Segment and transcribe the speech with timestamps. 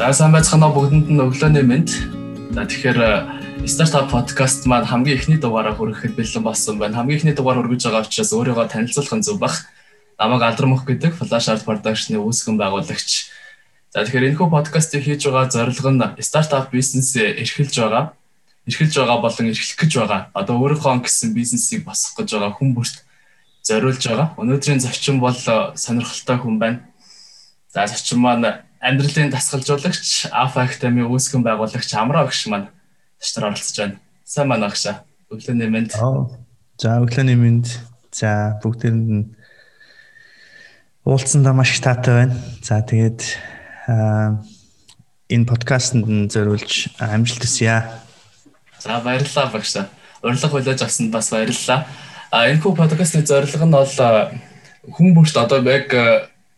[0.00, 1.92] За сайн байцгаана бүгдэнд нь өглөөний мэнд.
[2.56, 6.96] За тэгэхээр Startup podcast маань хамгийн эхний дугаараа хүрэхэд бэлэн болсон байна.
[6.96, 9.68] Хамгийн эхний дугаар хүргэж байгаа учраас өөрийгөө танилцуулах нь зөв бах.
[10.16, 13.28] Намайг Алдармөх гэдэг Flash Art Production-ы үүсгэн байгуулагч.
[13.92, 18.16] За тэгэхээр энэхүү подкастыг хийж байгаа зорилго нь стартап бизнесээ эрхэлж байгаа.
[18.72, 20.32] Эрхэлж байгаа болон эрхлэх гэж байгаа.
[20.32, 23.04] Одоо өөрийнхөө гэсэн бизнесийг босгох гэж байгаа хүн бүрт
[23.68, 24.32] зориулж байгаа.
[24.40, 26.88] Өнөөдрийн зочин бол сонирхолтой хүн байна.
[27.68, 32.72] За зочин маань амьдралын дасгалжуулагч Alpha Academy үүсгэн байгуулагч Амраа багш маань
[33.20, 34.00] таштар оролцож байна.
[34.24, 34.88] Сайн байна багш.
[35.28, 35.92] Өглөөний мэнд.
[36.80, 37.68] За өглөөний мэнд.
[38.10, 39.24] За бүгдээрэнд нь
[41.04, 42.36] уулзсандаа маш их таатай байна.
[42.64, 43.20] За тэгээд
[45.28, 47.84] энэ подкастэнд нь зориулж амжилт хүсье.
[48.80, 49.76] За баярлалаа багш.
[50.24, 51.84] Урилга хүлээж авсанд бас баярлалаа.
[52.32, 53.92] А энэ хүү подкастны зорилго нь бол
[54.88, 55.92] хүн бүрт одоо яг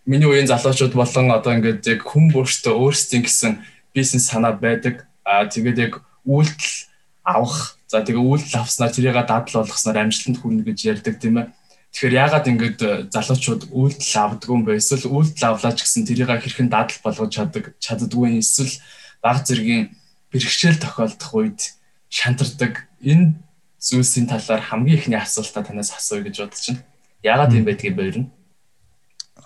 [0.05, 3.52] миний үеийн залуучууд болон одоо ингээд яг хүн бүртөө өөрсдийн гэсэн
[3.95, 5.06] бизнес санаа байдаг.
[5.23, 5.92] Аа тэгээд яг
[6.27, 6.75] үйлдэл
[7.23, 11.47] авах за тэгээ үйлдэл авснаар тэрийг дадал болгосноор амжилтанд хүрнэ гэж ярьдаг тийм ээ.
[11.92, 12.81] Тэгэхээр яагаад ингээд
[13.14, 14.81] залуучууд үйлдэл авдаггүй юм бэ?
[14.81, 18.75] Эсвэл үйлдэл авлаач гэсэн тэрийг хэрхэн дадал болгож чаддаг чаддаггүй эсвэл
[19.22, 19.92] баг зэргийн
[20.33, 21.61] бэрхшээл тохиолдох үед
[22.09, 22.89] шантардаг.
[23.05, 23.37] Энэ
[23.78, 26.83] зүйлсийн талаар хамгийн ихний асуултаа танаас асууя гэж бодож байна.
[27.22, 28.27] Яагаад юм байдгийг баярна.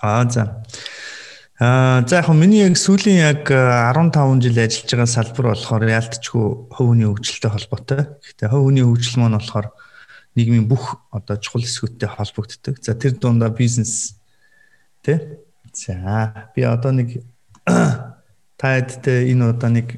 [0.03, 0.63] Аа за.
[1.59, 7.09] Аа за яг миний яг сүүлийн яг 15 жил ажиллаж байгаа салбар болохоор яалтчгүй хувийн
[7.09, 8.01] хөгжилтэй холбоотой.
[8.21, 9.73] Гэхдээ хувийн хөгжил маань болохоор
[10.37, 12.77] нийгмийн бүх одоо чухал хэсгүүдтэй холбогддог.
[12.85, 14.21] За тэр дундаа бизнес
[15.01, 15.41] тэ.
[15.73, 17.25] За би одоо нэг
[18.61, 19.97] таадтай энэ удаа нэг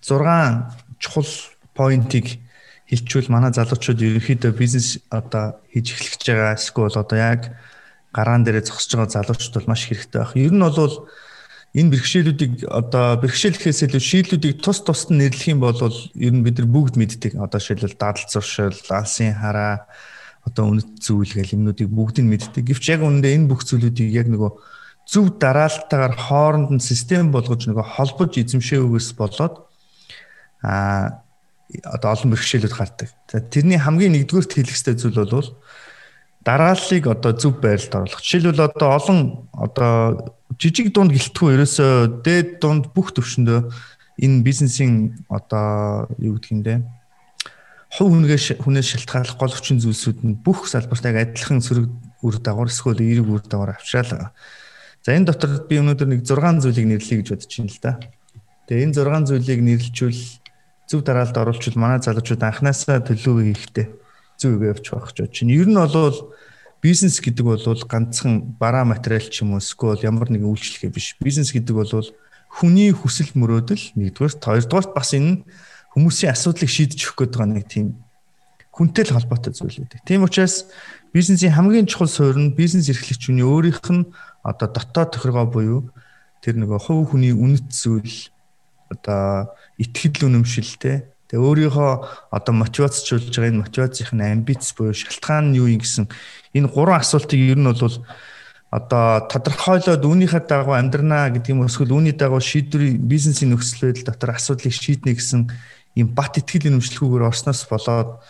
[0.00, 1.28] 6 чухал
[1.76, 2.40] поинтыг
[2.88, 7.50] хилчүүл манай залуучууд ерөнхийдөө бизнес одоо хийж эхлэж байгаа эсвэл одоо яг
[8.12, 10.36] гараан дээрээ зогсож байгаа залуучууд бол маш хэрэгтэй байх.
[10.36, 11.08] Ер нь бол
[11.76, 15.76] энэ бэрхшээлүүдийг одоо бэрхшээл гэхээс илүү шийдлүүдийг тус тусад нь нэрлэх юм бол
[16.14, 17.36] ер нь бид нар бүгд мэддэг.
[17.36, 19.84] Одоо шилбэл дадал зуршил, алсын хараа,
[20.46, 22.64] одоо үнэт зүйл гэл юмнуудыг бүгдийг мэддэг.
[22.70, 24.50] Гэвч яг үүндээ энэ бүх зүйлүүдийг яг нөгөө
[25.10, 29.66] зөв дараалтаагаар хооронд нь систем болгож нөгөө холбож эзэмшээгөөс болоод
[30.62, 31.22] а
[31.82, 33.10] одоо олон бэрхшээлүүд гардаг.
[33.26, 35.50] За тэрний хамгийн нэгдүгээр хэлэх ёстой зүйл бол
[36.46, 38.22] дарааллыг одоо зөв байрлалд оруулах.
[38.22, 39.18] Жишээлбэл одоо олон
[39.50, 40.30] одоо
[40.62, 43.74] жижиг дунд гэлтгүй ерөөсөө дээд дунд бүх төвшөндөө
[44.22, 46.74] энэ бизнесийн одоо юу гэдг юм бэ?
[47.98, 51.90] Хувь хүнээс хүнээс шалтгааллах гол хүчин зүйлсүүд нь бүх салбарт яг адилхан сөрөг
[52.22, 54.30] үр дагавар эсвэл эерэг үр дагавар авчраал.
[55.02, 57.92] За энэ дотор би өнөөдөр нэг 6 зүйлийг нэрлэе гэж бодож байна л да.
[58.70, 60.22] Тэгээ энэ 6 зүйлийг нэрлэлжүүл
[60.86, 64.05] зөв дараалд оруулчихвал манай залуучууд анханасаа төлөв хийхдээ
[64.36, 65.56] зөв үг явж байх гэж бодож байна.
[65.56, 66.18] Ер нь бол
[66.82, 71.16] бизнес гэдэг бол ганцхан бараа материал ч юм уу эсвэл ямар нэгэн үйлчлэгээ биш.
[71.20, 71.90] Бизнес гэдэг бол
[72.52, 75.44] хүний хүсэл мөрөөдөл нэгдүгээр, хоёрдугаар бас энэ
[75.96, 78.00] хүмүүсийн асуудлыг шийдэж өгөх байгаа нэг тийм
[78.76, 80.04] хүнтэй л холбоотой зүйл үүдэг.
[80.04, 80.68] Тийм учраас
[81.16, 84.12] бизнесийн хамгийн чухал суурь нь бизнес эрхлэгчүний өөрийнх нь
[84.44, 85.80] одоо дотоод тохиргоо буюу
[86.44, 88.28] тэр нөгөө хувь хүний үнэт зүйл
[88.92, 91.90] одоо итгэл үнэмшилтэй Тэгээ өөрийнхөө
[92.30, 96.06] одоо мотивацжуулж байгаа энэ мотивацийн амбиц буюу шалтгаан нь юу юм гэсэн
[96.54, 97.98] энэ гурван асуултыг ер нь бол
[98.70, 104.30] одоо тодорхойлоод үүнийхээ дагуу амьдрнаа гэдэг юм эсвэл үүний дагуу шийдвэрийн бизнесийн нөхцөл байдал дотор
[104.38, 105.40] асуудлыг шийднэ гэсэн
[105.96, 108.22] юм бат итгэл нэмшлэгүүгээр орсноос болоод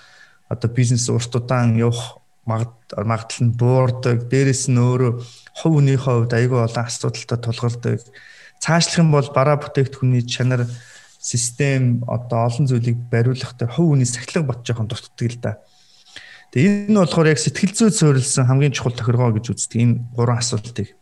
[0.48, 4.30] одоо бизнес урт удаан явах магадлал нь буурдаг.
[4.30, 5.12] Дээрэс нь өөрөө
[5.58, 7.98] хувь хүнийхээ хувьд аягүй олон асуудалтай тулгардаг.
[8.62, 10.62] Цаашлах юм бол бараа бүтээгдэхүүний чанар
[11.26, 15.58] систем одоо олон зүйлийг бариулах дээр хувь хүний сахилга бот жоохон дутдаг л да.
[16.54, 20.94] Тэгээ энэ болохоор яг сэтгэл зүй суурилсан хамгийн чухал тохиргоо гэж үздэг энэ гурван асуултыг.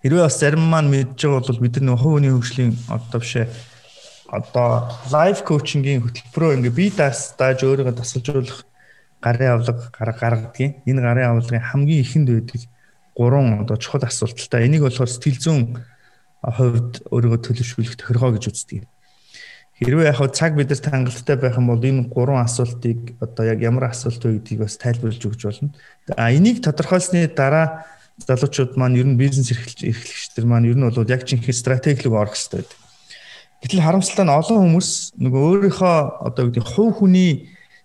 [0.00, 3.46] Хэрвээ бас зарим маань мэдж байгаа бол бид нар хувь хүний хөгжлийн одоо бишээ
[4.32, 4.68] одоо
[5.12, 8.64] лайф коучингийн хөтөлбөрөө ингээ бие даас дааж өөрийгөө тасалжуулах
[9.20, 10.80] гарын авлага гаргадгийн.
[10.88, 12.64] Энэ гарын авлагын хамгийн ихэнд байдаг
[13.12, 14.64] гурван одоо чухал асуудалтай.
[14.64, 15.62] Энийг болохоор сэтгэл зүйн
[16.42, 18.86] хувьд өөрийгөө төлөвшүүлэх тохиргоо гэж үздэг.
[19.78, 24.18] Хэрвээ яг цаг бидэрт хангалттай байх юм бол энэ гурван асуултыг одоо яг ямар асуулт
[24.18, 25.70] вэ гэдгийг бас тайлбарлаж өгч болно.
[26.18, 27.86] А энийг тодорхойлсны дараа
[28.26, 32.34] залуучууд маань ер нь бизнес эрхлэгчдэр маань ер нь бол яг жинхэнэ стратеги руу орох
[32.34, 32.78] хэрэгтэй байдаг.
[33.62, 34.90] Гэтэл харамсалтай нь олон хүмүүс
[35.22, 35.96] нөгөө өөрийнхөө
[36.26, 37.30] одоо гэдэг хувь хүний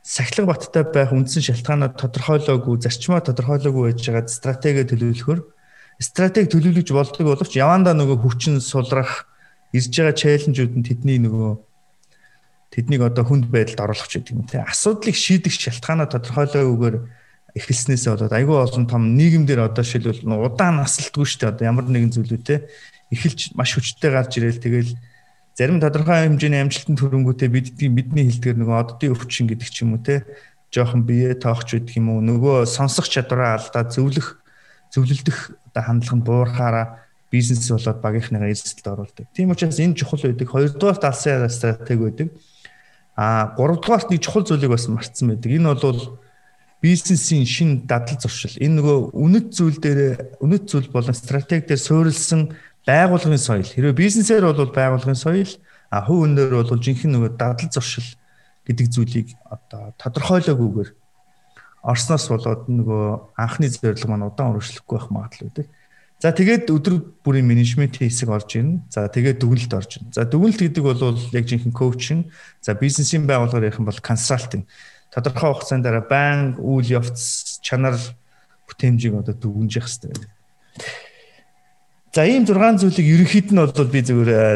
[0.01, 5.52] сахилга баттай байх үндсэн шалтгаанаа тодорхойлоогүй, зарчмаа тодорхойлоогүй байж байгаа стратеги төлөвлөхөөр
[6.00, 9.28] стратеги төлөвлөж болдог боловч явандаа нөгөө хүчин сулрах
[9.74, 11.51] ирж байгаа челленжүүд нь тэдний нөгөө
[12.74, 14.66] тэднийг одоо хүнд байдалд оруулах ч гэдэг юм те.
[14.66, 16.95] Асуудлыг шийдэх шалтгаанаа тодорхойлоогүйгээр
[17.54, 22.13] эхэлснээсээ болоод айгүй олон том нийгэмдэр одоо шилбэл удаан насалтгүй шүү дээ одоо ямар нэгэн
[22.18, 22.60] зүйлүүдтэй
[23.13, 24.92] эхэлж маш хүчтэй гарч ирээл тэгэл
[25.54, 30.01] зарим тодорхой хэмжээний амжилтанд хүрэнгүүтээ бид бидний хэлдгээр нөгөө оддын өвчин гэдэг ч юм уу
[30.01, 30.25] те.
[30.74, 34.42] Жоохон бие тоохч байдаг юм уу нөгөө сонсох чадвараа алдаа зөвлөх
[34.94, 35.38] зөвлөлдөх
[35.74, 36.86] одоо хандлага нь буурахаараа
[37.34, 39.25] бизнес болоод багийнхныгаа эрсдэлд оруулдаг.
[39.34, 40.48] Тийм учраас энэ чухал байдаг.
[40.48, 42.28] Хоёрдугаар талсын стратеги байдаг.
[43.18, 45.50] А гуравдугаарт нэг чухал зүйлийг бас мартсан байдаг.
[45.50, 46.19] Энэ бол
[46.81, 48.54] бизнесийн шин дадал зуршил.
[48.62, 52.54] Энэ нөгөө үнэт зүйл дээр үнэт зүйл болон стратеги дээр суурилсан
[52.86, 53.66] байгуулгын соёл.
[53.66, 55.50] Хэрвээ бизнесээр бол байгуулгын соёл,
[55.90, 58.06] а хувь өндөр бол жинхэнэ нөгөө дадал зуршил
[58.68, 60.90] гэдэг зүйлийг одоо тодорхойлоогүйгээр
[61.83, 65.68] Орсноос болоод нөгөө анхны зорилго маань удаан үргэлжлэхгүй байх магадлал үүдэг.
[66.24, 68.88] За тэгээд өдөр бүрийн менежментийн хэсэг орж ирнэ.
[68.88, 70.15] За тэгээд дүгнэлт орж ирнэ.
[70.15, 72.31] За дүгнэлт гэдэг бол яг жинхэнэ коучинг,
[72.63, 74.63] за бизнесийн байгууллагаар ярих юм бол консалтинг.
[75.12, 78.00] Тодорхой хугацаанд дараа байн үйл явц, чанар
[78.71, 80.31] бүтээмжийг одоо дүгнж явах хэрэгтэй байдаг.
[82.13, 84.47] За ийм 6 зүйлийг ерөнхийд нь бол би зүгээр э,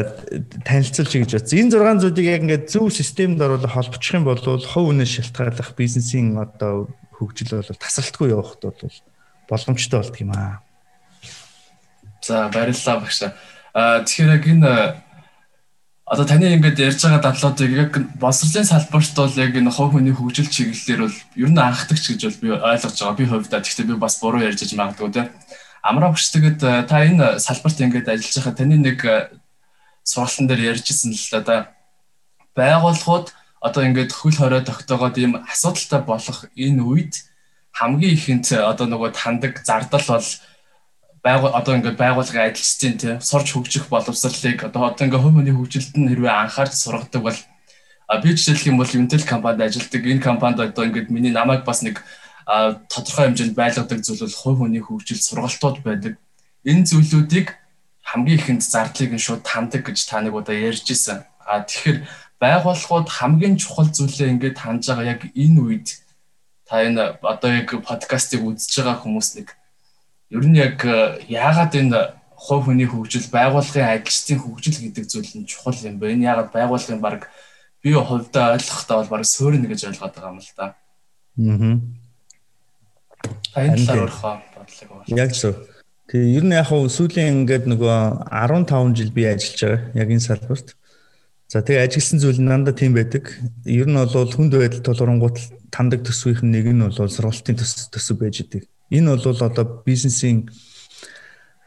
[0.62, 1.58] танилцуулж гэж бодсон.
[1.58, 6.38] Энэ 6 зүйлийг яг ингээд зөв системд оруулах холбочих юм бол хувь үнээс шалтгааллах бизнесийн
[6.38, 6.86] одоо
[7.18, 8.94] хөгжил бол тасралтгүй явахд бол
[9.50, 10.62] боломжтой болдго юм аа.
[12.22, 13.18] За баярлалаа багш.
[13.74, 14.72] Аа тэгэхээр яг энэ
[16.06, 20.48] одоо таны ингээд ярьж байгаа дадлуудыг яг боловсролын салбарт бол яг энэ хувь хүний хөгжил
[20.48, 23.18] чиглэлээр бол ер нь анхдагч гэж бол би ойлгож байгаа.
[23.18, 25.22] Би хувьдаа гэхдээ би бас буруу ярьж магадгүй те
[25.82, 29.00] Амраа багш тэгээд э, та энэ салбарт ингээд ажиллаж байхад таны нэг
[30.02, 31.72] сургалтын дээр ярьжсэн л да
[32.56, 33.30] байгууллагууд
[33.60, 37.14] одоо ингээд хөл хорой тогтоогоод ийм асуудалтай болох энэ үед
[37.74, 40.28] хамгийн ихэнд одоо нөгөө тандаг зардал бол
[41.22, 45.94] байгуул одоо ингээд байгууллагын ажилчдын тий сурч хөгжих боловсролыг одоо одоо ингээд хувь хүний хөгжилд
[45.98, 47.38] нь хэрвээ анхаарч сургадаг бол
[48.22, 52.00] би жишээлх юм бол Intel компанид ажилладаг энэ компанид одоо ингээд миний намайг бас нэг
[52.88, 56.14] тодорхой хэмжээнд байлгадаг зүйл бол хувь хүний хөгжил сургалтууд байдаг.
[56.64, 57.52] Энэ зүйлүүдийг
[58.00, 61.28] хамгийн ихэнд зардлыг нь шууд тандаг гэж та нэг удаа ярьж исэн.
[61.44, 62.08] А тэгэхээр
[62.42, 65.88] байгууллагууд хамгийн чухал зүйлээ ингээд хандж байгаа яг энэ үед
[66.66, 69.48] та энэ одоо яг подкастыг үзэж байгаа хүмүүс нэг
[70.30, 70.84] ер нь яг
[71.26, 76.14] яагаад энэ хувь хүний хөгжил байгууллагын ажилчдын хөгжил гэдэг зүйл нь чухал юм бэ?
[76.14, 77.26] Энэ яагаад байгууллагын баг
[77.82, 80.66] би хувьдаа ойлгохдоо бол баг суурна гэж ойлгоод байгаа юм л да.
[81.42, 81.74] Аа.
[83.54, 85.18] Таны талаар өөрийнхөө бодлого бол.
[85.18, 85.54] Яг зөв.
[86.06, 89.82] Тэгээ ер нь яг хуу сүүлийн ингээд нөгөө 15 жил би ажиллаж байгаа.
[89.98, 90.77] Яг энэ салбарт.
[91.48, 93.32] За тэгээ ажилласан зүйл нь дандаа тийм байдаг.
[93.64, 95.36] Ер нь бол хүнд байдал толгорнгууд
[95.72, 98.68] тандаг төсвийн нэг нь бол сургалтын төс төсөв байж идэг.
[98.92, 100.52] Энэ бол одоо бизнесийн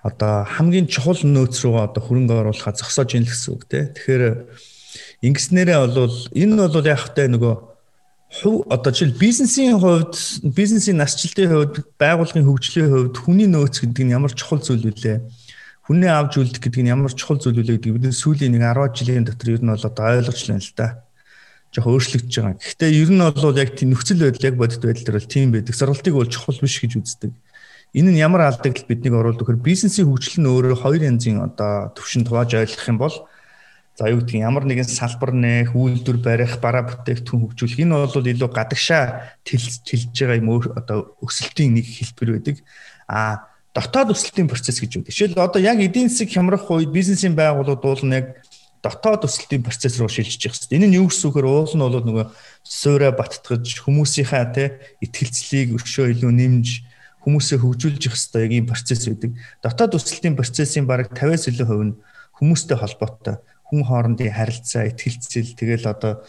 [0.05, 3.89] одоо хамгийн чухал нөөц рүү одоо хөрөнгө оруулахад зогсоож ийн л гэсэн үг тийм.
[3.97, 4.23] Тэгэхээр
[5.25, 7.53] ингэснээрээ бол энэ бол яг хөтэй нөгөө
[8.37, 10.13] хувь одоо жишээл бизнесийн хувьд
[10.45, 15.19] бизнесийн насжилтын хувьд байгууллагын хөгжлийн хувьд хүний нөөц гэдэг нь ямар чухал зүйл вүлээ
[15.91, 19.27] хүнээ авч үлдэх гэдэг нь ямар чухал зүйл вүлээ гэдэг бид сүүлийн нэг 10 жилийн
[19.27, 20.87] дотор ер нь бол одоо ойлгож байна л да
[21.75, 22.55] жоох өөрчлөгдөж байгаа.
[22.63, 25.75] Гэхдээ ер нь бол яг тийм нөхцөл байдал яг бодит байдал дээр бол тийм байдаг.
[25.75, 27.31] Сургалтыг бол чухал биш гэж үздэг.
[27.91, 32.23] Энэ нь ямар алдагдлал биднийг оруулдаг гэхээр бизнесийн хөгжил нь өөрөө хоёр янзын одоо төвшин
[32.23, 33.15] тувааж ойлгох юм бол
[33.99, 38.49] За юу гэдгийг ямар нэгэн салбар нээх, үйлдвэр барих, бараа бүтээгдэхүүн хөгжүүлэх энэ бол илүү
[38.49, 42.63] гадагшаа тэлж байгаа юм одоо өсөлтийн нэг хэлбэр байдаг.
[43.11, 45.03] А дотоод өсөлтийн процесс гэж үү.
[45.07, 48.43] Жишээл одоо яг эдийн засаг хямрах үед бизнесийн байгууллагууд уул нь яг
[48.83, 50.77] дотоод өсөлтийн процесс руу шилжиж явах хэрэгтэй.
[50.77, 52.25] Энэ нь юу гэсэн үгээр уул нь бол нөгөө
[52.65, 56.67] суурэ баттгаж хүмүүсийнхаа те ихтгэлцлийг өшөө илүү нэмж
[57.23, 59.31] хүмүүсээ хөгжүүлж явах хэрэгтэй яг ийм процесс үүдэг.
[59.61, 61.97] Дотоод өсөлтийн процессын бараг 50-аас илүү хувь нь
[62.41, 63.37] хүмүүстэй холбоотой
[63.71, 66.27] хүн хоорондын харилцаа, ихтгэлцэл тэгэл одоо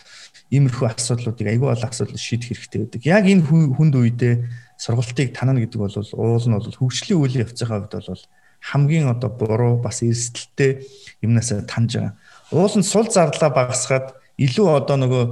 [0.52, 3.02] иймэрхүү асуудлуудыг айгүй бол асуудал шийдэх хэрэгтэй байдаг.
[3.02, 4.34] Яг энэ хүнд үедээ
[4.82, 8.22] сургалтыг танана гэдэг бол уул нь бол хөгжлийн үйл явцын хувьд бол
[8.70, 10.82] хамгийн одоо буруу бас эрсдэлтэй
[11.22, 12.14] юмнаас таньж байгаа.
[12.50, 15.24] Уул нь сул зарлаа багасгаад илүү одоо нөгөө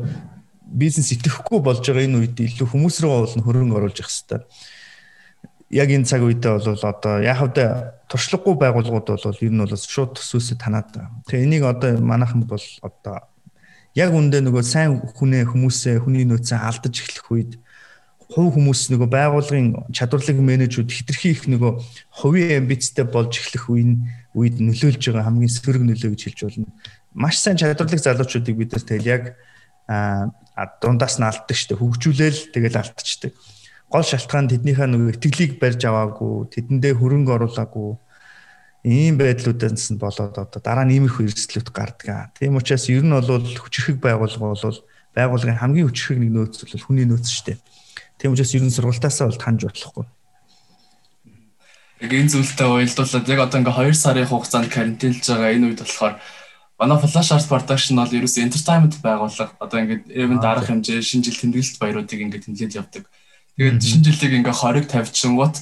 [0.70, 4.40] бизнес итгэхгүй болж байгаа энэ үед илүү хүмүүс рүү уул нь хөрөнгө оруулж явах хэрэгтэй
[5.70, 10.18] яг энэ цаг үедээ бол одоо яг хавда туршлагагүй байгууллагууд бол ер нь бол шууд
[10.18, 11.10] төсөөсө танаад байгаа.
[11.30, 13.30] Тэгээ энийг одоо манайхан бол одоо
[13.94, 17.52] яг үндэ нөгөө сайн хүнээ хүмүүсээ хүний нөөцөө алдаж эхлэх үед
[18.30, 21.72] хувь хүмүүс нөгөө байгууллагын чадварлаг менежүүд хитрхи их нөгөө
[22.22, 24.06] хувийн амбицтай болж эхлэх үеийн
[24.38, 26.70] үед нөлөөлж байгаа хамгийн сөрөг нөлөө гэж хэлж болно.
[27.10, 29.24] Маш сайн чадварлаг залуучуудыг бид нар тэгэл яг
[30.78, 33.34] дундаас нь алддаг штэ хөгжүүлээл тэгэл алдчихдаг
[33.90, 37.90] гол шалтгаан тэднийхээ нөгөө итгэлийг барьж аваагүй, тэдэндээ хөрөнгө оруулаагүй
[38.86, 42.30] ийм байдлуудаас нь болоод одоо дараа нь иймэрхүү эрсдлүүд гардаг.
[42.38, 44.78] Тийм учраас ер нь бол хүчрхэг байгууллага бол
[45.18, 47.58] байгууллагын хамгийн хүчрхэг нэг нөөц бол хүний нөөц шүү дээ.
[48.20, 50.04] Тийм учраас ер нь сургалтаасаа бол таньж болохгүй.
[52.04, 56.14] яг энэ зүйлтэй уялдуулаад яг одоо ингээ 2 сарын хугацаанд карантинлж байгаа энэ үед болохоор
[56.80, 61.40] манай Flash Arts Production бол ерөөс entertainment байгууллага одоо ингээд event дарах хэмжээ шинэ жил
[61.40, 63.04] тэмдэглэлт баяруудыг ингээд тэмдэглэж явдаг.
[63.56, 65.56] Тэгээд шинэ жилийг ингээ 20-г тавьчихсангууд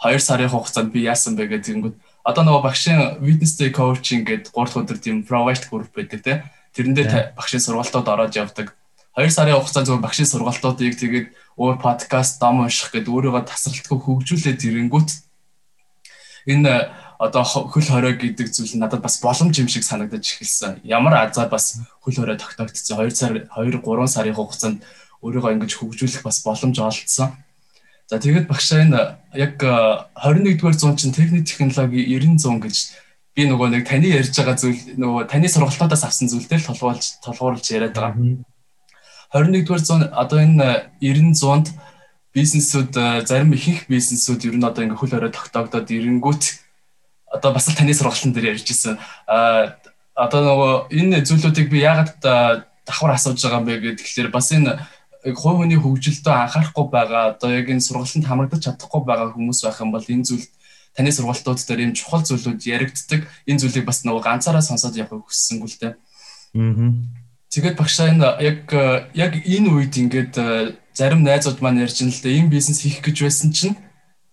[0.00, 4.52] 2 сарын хугацаанд би яасан бэ гэдэг ингэнгүүт одоо нөгөө багшийн witness day coaching гэдэг
[4.52, 6.34] 3 дахь өдөр тийм provide group байдаг те.
[6.72, 8.72] Тэрэндээ багшийн сургалтууд ороод явдаг.
[9.16, 14.60] 2 сарын хугацаанд зөвхөн багшийн сургалтуудыг тэгээд өөр подкаст дам унших гэдэг өөрийгөө тасралтгүй хөгжүүлээд
[14.60, 15.10] ирэнгүүт
[16.52, 16.72] энэ
[17.16, 20.84] одоо хөл хорой гэдэг зүйл надад бас боломж юм шиг санагдаж эхэлсэн.
[20.84, 24.84] Ямар азар бас хөл хорой тогтоогдсон 2 сар 2 3 сарын хугацаанд
[25.24, 27.32] өөрийгөө ингэж хөгжүүлэх бас боломж олдсон.
[28.06, 29.00] За тэгээд багшаа энэ
[29.32, 32.76] яг 21-р зуун чинь техник технологи 90 100 гэж
[33.32, 37.64] би нөгөө нэг таны ярьж байгаа зүйл нөгөө таны сургалтуудаас авсан зүйлтэй л толгуурлж толгуурлж
[37.72, 38.44] яриад байгаа.
[39.42, 41.74] 21-р зуун одоо энэ 90 100-д
[42.36, 46.44] бизнесүүд э, зарим ихэнх бизнесүүд ер нь одоо ингээ хөл хорой тогтоогдоод ирэнгүүт
[47.32, 49.00] одоо бас л таны сургалтын дээр ярьж исэн.
[49.26, 49.76] А
[50.12, 52.20] одоо нөгөө энэ зүйлүүдийг би яагаад
[52.84, 54.80] давхар асууж байгаа юм бэ гэхээр бас энэ
[55.34, 59.90] хувь хүний хөгжилдөө анхаарахгүй байгаа одоо яг энэ сургалтанд хамрагдаж чадахгүй байгаа хүмүүс байх юм
[59.90, 60.46] бол энэ зүйл
[60.94, 63.26] таны сургалтууд дээр ийм чухал зүйлүүд яригддаг.
[63.44, 65.92] Энэ зүйлийг бас нөгөө ганцаараа сонсоод явахыг хүссэнгүй л дээ.
[65.92, 67.25] Аа.
[67.50, 68.60] Тэгээд багшаа энэ яг
[69.14, 70.34] яг энэ үед ингээд
[70.96, 73.76] зарим найзууд маань ярьж ин л дээ ийм бизнес хийх гэж байсан чинь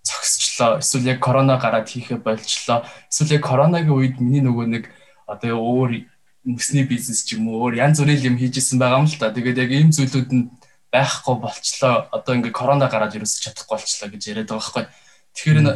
[0.04, 0.80] зогсчлоо.
[0.80, 2.84] Эсвэл яг корона гараад хийхэ болчлоо.
[3.12, 4.84] Эсвэл яг коронагийн үед миний нөгөө нэг
[5.28, 6.08] одоо өөр
[6.44, 9.32] мөсний бизнес ч юм уу өөр янз бүрийн юм хийж исэн байгаа юм л та.
[9.32, 10.52] Тэгээд яг ийм зүйлүүд нь
[10.92, 12.12] байхгүй болчлоо.
[12.12, 14.86] Одоо ингээ корона гараад ерөөсөж чадахгүй болчлоо гэж яриад байгаа байхгүй.
[15.34, 15.74] Тэгэхээр энэ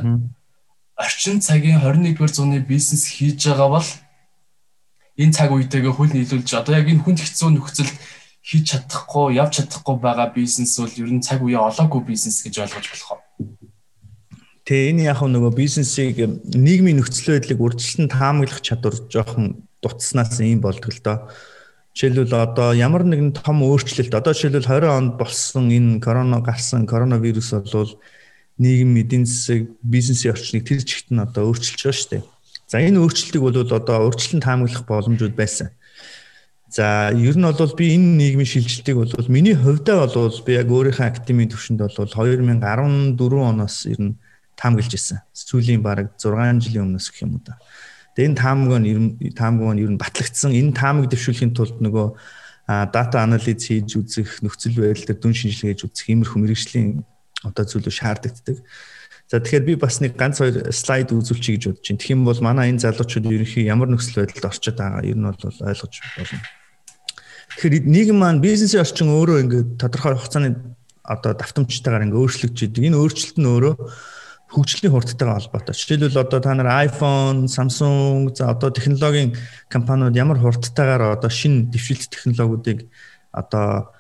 [0.98, 3.88] орчин цагийн 21-р зууны бизнес хийж байгаа бол
[5.18, 7.96] энэ цаг үетэйгээ хөл нийлүүлж одоо яг энэ хүнд хэцүү нөхцөлд
[8.48, 12.86] хийж чадахгүй, явж чадахгүй байгаа бизнес бол ер нь цаг үе олоогүй бизнес гэж ойлгож
[12.88, 13.22] болох уу?
[14.64, 16.20] Тэгээ энэ яг нөгөө бизнесийг
[16.56, 21.18] нийгмийн нөхцөл байдлыг урьдчилан таамаглах чадвар жоохон дутснаас ийм болдог л доо.
[21.92, 27.52] Жишээлбэл одоо ямар нэгэн том өөрчлөлт одоо жишээлбэл 20 онд болсон энэ корона гарсан коронавирус
[27.52, 28.00] бол
[28.60, 32.24] нийгэм эдийн засаг бизнесийн орчныг тэр чигт нь одоо өөрчилж байгаа шүү дээ.
[32.68, 35.72] За энэ өөрчлөлтийг бол одоо урьдчилан таамаглах боломжууд байсан.
[36.68, 41.08] За ер нь бол би энэ нийгмийн шилжилтийг бол миний хувьдаа бол би яг өөрийнхөө
[41.08, 44.20] академийн төвшөнд бол 2014 оноос ер нь
[44.60, 45.24] таамаглаж ирсэн.
[45.32, 47.56] Сүүлийн бараг 6 жилийн өмнөөс гэх юм уу да.
[48.20, 50.52] Тэгээ энэ таамаг нь ер нь таамаг нь ер нь батлагдсан.
[50.52, 52.08] Энэ таамаг дэвшүүлэхийн тулд нөгөө
[52.68, 57.08] дата анализ хийж үзэх, нөхцөл байдал дээр дүн шинжилгээ хийж үзэх иймэрхүү мэрэгжлийн
[57.48, 58.60] одоо зүйлүүд шаардлагдаг.
[59.28, 62.08] За тэгэхээр би бас нэг ганц хоёр слайд үзүүлчихье гэж бодож байна.
[62.08, 65.96] Юм бол манай энэ залуучууд ерөнхий ямар нөхцөл байдалд орчод байгаа ер нь бол ойлгож
[66.16, 66.40] болно.
[67.52, 72.84] Тэгэхээр нийгэм маань бизнесийн орчин өөрөө ингээд тодорхой хугацааны одоо давтамжтайгаар ингээд өөрчлөгдөж идэг.
[72.88, 73.76] Энэ өөрчлөлт нь өөрөө
[74.48, 75.76] хөгжлийн хурдтайгаа холбоотой.
[75.76, 79.36] Жишээлбэл одоо та нар iPhone, Samsung за одоо технологийн
[79.68, 82.88] компаниуд ямар хурдтайгаар одоо шинэ дэвшилт технологиудыг
[83.36, 83.92] одоо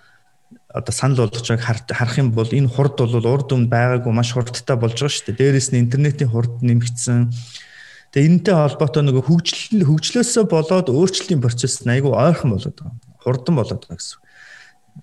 [0.73, 4.75] одоо санал болгож байгааг харах юм бол энэ хурд бол урд өмнө байгаагүй маш хурдтай
[4.75, 5.39] болж байгаа шүү дээ.
[5.39, 7.31] Дээрээс нь интернетийн хурд нэмэгдсэн.
[8.11, 12.99] Тэгээ энэтэй холбоотой нөгөө хөгжил хөгжлөөсөө болоод өөрчлөлтийн процесс нь айгүй ойрхон болоод байгаа.
[13.23, 14.19] Хурдан болоод байгаа гэсэн.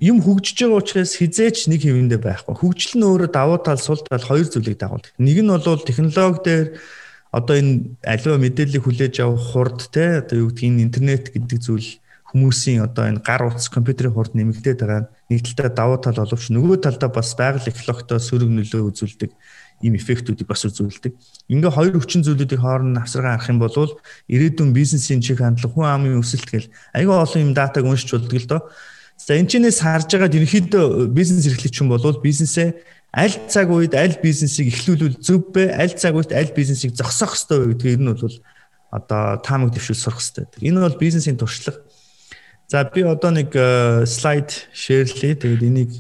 [0.05, 2.55] Юм хөгжиж байгаа учраас хизээч нэг хэвэндээ байхгүй.
[2.61, 5.13] Хөгжил нь өөрөө давуу тал сул тал хоёр зүйлийг дагуулдаг.
[5.17, 6.67] Нэг нь бол технологи дээр
[7.33, 11.89] одоо энэ аливаа мэдээллийг хүлээж авах хурд те одоо юу гэдгийг интернет гэдэг зүйл
[12.35, 16.83] хүмүүсийн одоо энэ гар утас компьютерийн хурд нэмэгдээд байгаа нэг талдаа давуу тал боловч нөгөө
[16.83, 19.31] талдаа бас байгаль экологтой сөрөг нөлөө үзүүлдэг
[19.87, 21.15] ийм эффектүүдийг бас үзүүлдэг.
[21.47, 26.19] Ингээ хоёр хүчин зүйлүүдийг хооронд навсаргаа харах юм бол ирээдүйн бизнесийн чих хандлага хүн амын
[26.23, 28.63] өсөлт гэл айгүй олон юм датаг уншиж болдог л доо.
[29.15, 32.75] За энэ чинээс харж байгаа ерөнхийдөө бизнес эрхлэгч хүн бол бизнесээ
[33.15, 35.71] аль цаг үед аль бизнесийг эхлүүлвэл зөв бэ?
[35.71, 38.37] Аль цаг үед аль бизнесийг зогсоох вэ гэдгийг энэ бол
[38.91, 40.67] одоо таамаг дэвшүүл сурах хэрэгтэй.
[40.67, 41.83] Энэ бол бизнесийн туршлага
[42.69, 43.53] За би одоо нэг
[44.09, 45.35] слайд шеэрлэе.
[45.37, 45.93] Тэгээд энийг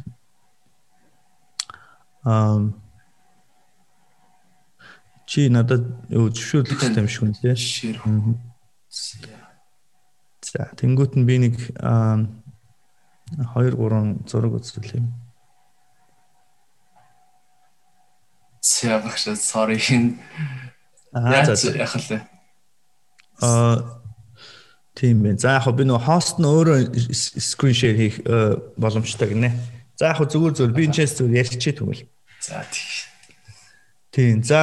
[2.24, 2.72] аа
[5.26, 7.56] чи надад юу зөвшөөрлөх хэрэгтэй юм шиг үнэ.
[7.56, 7.98] Шеэр.
[10.40, 12.28] За тэнгуут нь би нэг 2
[13.74, 15.02] 3 зураг үзүүлээ
[19.04, 19.78] багш sorry.
[21.12, 22.20] Аа лээ.
[23.42, 24.03] Аа
[24.94, 25.38] Тийм байна.
[25.38, 26.78] За яг би нөгөө хост нь өөрөө
[27.42, 29.50] screen share хийх э, боломжтой гинэ.
[29.98, 32.06] За яг зүгээр зүгээр би энэ чэс зүгээр ярьчих тэгвэл.
[32.38, 32.86] За тийм.
[34.14, 34.36] Тийм.
[34.46, 34.62] За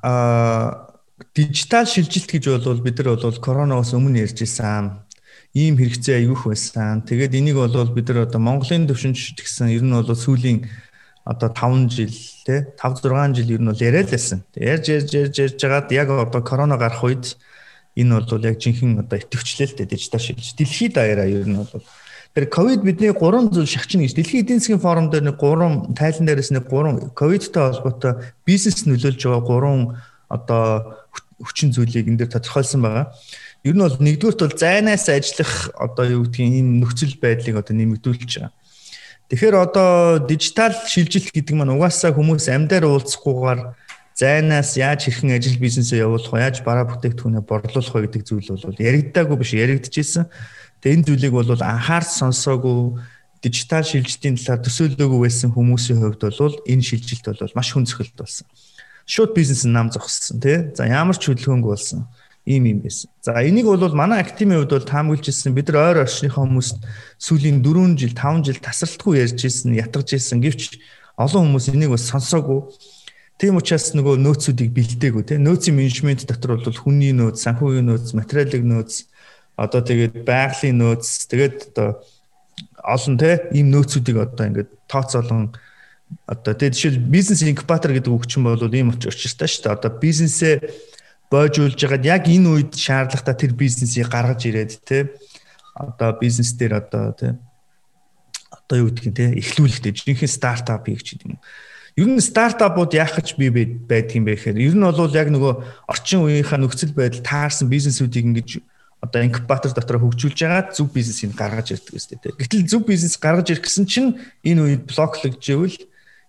[0.00, 0.88] а
[1.36, 5.04] дижитал шилжилт гэж бол бид нар бол коронавигоос өмнө ярьж исэн
[5.52, 7.04] ийм хэрэгцээ аявих байсан.
[7.04, 10.64] Тэгээд энийг бол бид нар одоо Монголын төвшинч гэсэн ер нь бол сүүлийн
[11.28, 12.14] одоо 5 жил
[12.48, 14.44] те 5 6 жил ер нь бол яриад байсан.
[14.56, 17.36] Ярьж ярьж ярьж ярьж жагаад яг одоо корона гарах үед
[17.96, 20.54] энэ бол яг жинхэнэ одоо дээ дижитал шилж.
[20.58, 21.70] Дэлхийд даяараа ер нь бол
[22.34, 26.26] тэр ковид бидний гурван зүйл шахчихна гэж дэлхийн эдийн засгийн форум дээр нэг гурван тайлан
[26.26, 29.80] дээрээс нэг гурван ковидтай холбоотой бизнес нөлөөлж байгаа гурван
[30.28, 30.98] одоо
[31.42, 33.06] хүчин зүйлийг энэ дээр тодорхойлсон байгаа.
[33.64, 38.30] Ер нь бол нэгдүгürt бол зайнаас ажиллах одоо юу гэдгийг ийм нөхцөл байдлыг одоо нэмэгдүүлж
[38.38, 38.52] байгаа.
[39.28, 39.90] Тэгэхээр одоо
[40.24, 43.60] дижитал шилжилт гэдэг маань угаасаа хүмүүс амьдаар уулзахгүйгээр
[44.18, 46.42] зайнаас яаж хэрхэн ажил бизнесээ явуулах вэ?
[46.42, 50.26] Яаж бараа бүтээгдэхүүнээ борлуулах вэ гэдэг зүйл бол яригдаагүй биш яригдчихсэн.
[50.82, 52.98] Тэгээ энэ зүйлийг бол анхаарч сонсоогүй
[53.38, 58.46] дижитал шилжилтийн талаар төсөөлөөгүй байсан хүмүүсийн хувьд бол энэ шилжилт бол маш хүн цохилт болсон.
[59.06, 60.74] Шууд бизнес нам зогссон тий.
[60.74, 62.10] За ямар ч хөдөлгөөнгүй болсон
[62.48, 63.10] ийм юм байсан.
[63.22, 66.82] За энийг бол манай активийн хувьд бол таамаглажсэн бид нар ойр орчныхоо хүмүүст
[67.22, 70.80] сүүлийн 4 жил 5 жил тасралтгүй ярьж ирсэн, ятгаж ирсэн гэвч
[71.20, 72.72] олон хүмүүс энийг бас сонсоогүй.
[73.38, 78.66] Тийм учраас нөгөө нөөцүүдийг бэлдээгүй тийм нөөцийн менежмент дотор бол хүний нөөц, санхүүгийн нөөц, материалын
[78.66, 78.92] нөөц,
[79.54, 82.02] одоо тэгээд байгалийн нөөц, тэгээд одоо
[82.82, 85.54] олон тийм ийм нөөцүүдийг одоо ингээд тооцоолон
[86.26, 89.76] одоо тэгээд жишээл бизнес инкубатор гэдэг үг чинь бол ийм учиртай шүү дээ.
[89.76, 90.54] Одоо бизнесээ
[91.30, 95.12] боожуулж байгаад яг энэ үед шаардлагатай тэр бизнесийг гаргаж ирээд те
[95.76, 97.36] одоо бизнес дээр одоо те
[98.50, 101.36] одоо юу гэдгийг те эхлүүлэхтэй жинхэнэ стартап хийх ч юм.
[101.98, 105.52] Ер нь стартапууд яах гэж би байдаг юм бэ гэхээр ер нь бол яг нөгөө
[105.90, 108.62] орчин үеийнхаа нөхцөл байдал таарсан бизнесүүдийг ингэж
[109.02, 112.38] одоо инкубатор дотор хөгжүүлж байгаа зөв бизнесийг гаргаж ирдэг гэсэн тийм.
[112.38, 114.14] Гэтэл зөв бизнес гаргаж ирэх гэсэн чинь
[114.46, 115.74] энэ үед блоклогживэл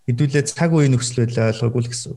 [0.10, 2.14] хэдүүлээ цаг үеийн нөхцөл байдал ойлгоогүй л гэсэн.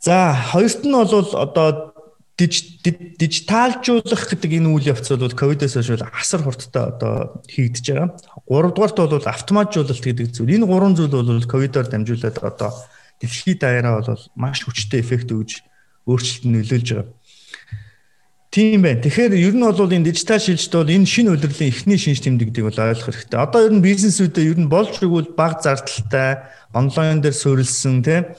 [0.00, 1.93] За хоёрт нь бол одоо
[2.34, 8.18] дижиталжуулах гэдэг энэ үйл явц бол ковидоос хойш асар хурдтай одоо хийгдэж байгаа.
[8.50, 10.58] Гуравдугаарт бол автоматжуулалт гэдэг зүйл.
[10.58, 12.74] Энэ гурван зүйл бол ковидоор дамжуулаад одоо
[13.22, 15.62] дэлхийд даяараа бол маш хүчтэй эффект өгж
[16.10, 17.14] өөрчлөлт нөлөөлж байгаа.
[18.54, 19.02] Тийм байна.
[19.02, 22.82] Тэгэхээр ер нь бол энэ дижитал шилжилт бол энэ шинэ удирдлын эхний шинж тэмдэгдийг бол
[22.86, 23.38] ойлгох хэрэгтэй.
[23.38, 28.30] Одоо ер нь бизнесүүдэд ер нь болж игэл баг зардалтай онлайн дээр суурилсан тийм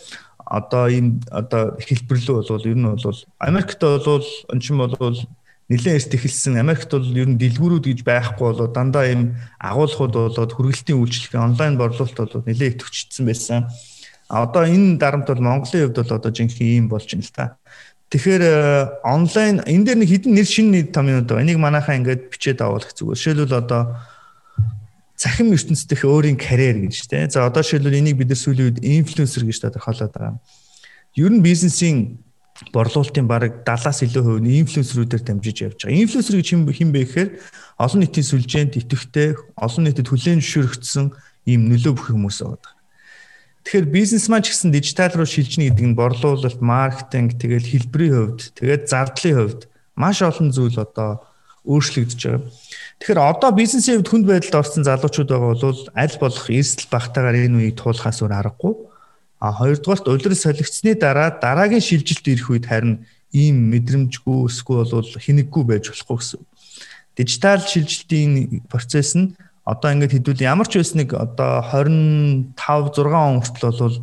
[0.45, 4.93] одоо ийм одоо хэлбэрлүү бол ер нь бол Америкт бол эн чинь бол
[5.69, 10.51] нэлээд эрт эхэлсэн Америкт бол ер нь дэлгүүрүүд гэж байхгүй болоо дандаа ийм агуулгууд болоод
[10.53, 13.65] хүргэлтийн үйлчлэг онлайн борлуулалт бол нэлээд идэвхжсэн байсан.
[14.29, 17.58] А одоо энэ дарамт бол Монголын хувьд бол одоо жинхэнэ ийм болж байна л та.
[18.13, 18.43] Тэгэхээр
[19.01, 21.41] онлайн энэ дээр нэг хідэн нэр шинэ том юм даа.
[21.41, 23.17] Энийг манайхаа ингээд бичээд авах зүгээр.
[23.17, 23.81] Жишээлбэл одоо
[25.15, 27.30] цахим ертөнцийн дэх өөрийн карьер гэж тийм.
[27.32, 30.39] За одоо шилбэл энийг бид нар сүүлийн үед инфлюенсер гэж тодорхойлоод байгаа.
[31.15, 32.19] Ер нь бизнесийн
[32.71, 35.99] борлуулалтын бараг 70-аас илүү хувь нь инфлюенсерүүдээр дамжиж явж байгаа.
[36.04, 37.30] Инфлюенсер гэж хэм бэ гэхээр
[37.80, 41.06] олон нийтийн сүлжээнд идэвхтэй, олон нийтэд хүлээн зөвшөөрөгдсөн
[41.51, 42.75] ийм нөлөө бүх хүмүүс байгаа.
[43.67, 48.41] Тэгэхээр бизнес маань ч гэсэн дижитал руу шилжинэ гэдэг нь борлуулалт, маркетинг, тэгэл хэлбэрийн хувьд,
[48.56, 49.62] тэгээд зардлын хувьд
[49.97, 51.25] маш олон зүйл одоо
[51.65, 52.45] өөрчлөгдөж байгаа.
[52.99, 57.58] Тэгэхээр одоо бизнесийн хувьд хүнд байдалд орсон залуучууд байгаа бол аль болох эрсдэл багтаагаар энэ
[57.60, 58.73] үеийг туулахаас өөр аргагүй.
[59.43, 63.05] А хоёрдугаарт улирал солигдсны дараа дараагийн шилжилт ирэх үед харин
[63.36, 66.41] ийм мэдрэмжгүй эсвэл бол хинэггүй байж болохгүй гэсэн.
[67.19, 69.36] Дижитал шилжилтийн процесс нь
[69.67, 73.97] одоо ингээд хэдүүл ямар ч байсан нэг одоо 25 6 он хүртэл бол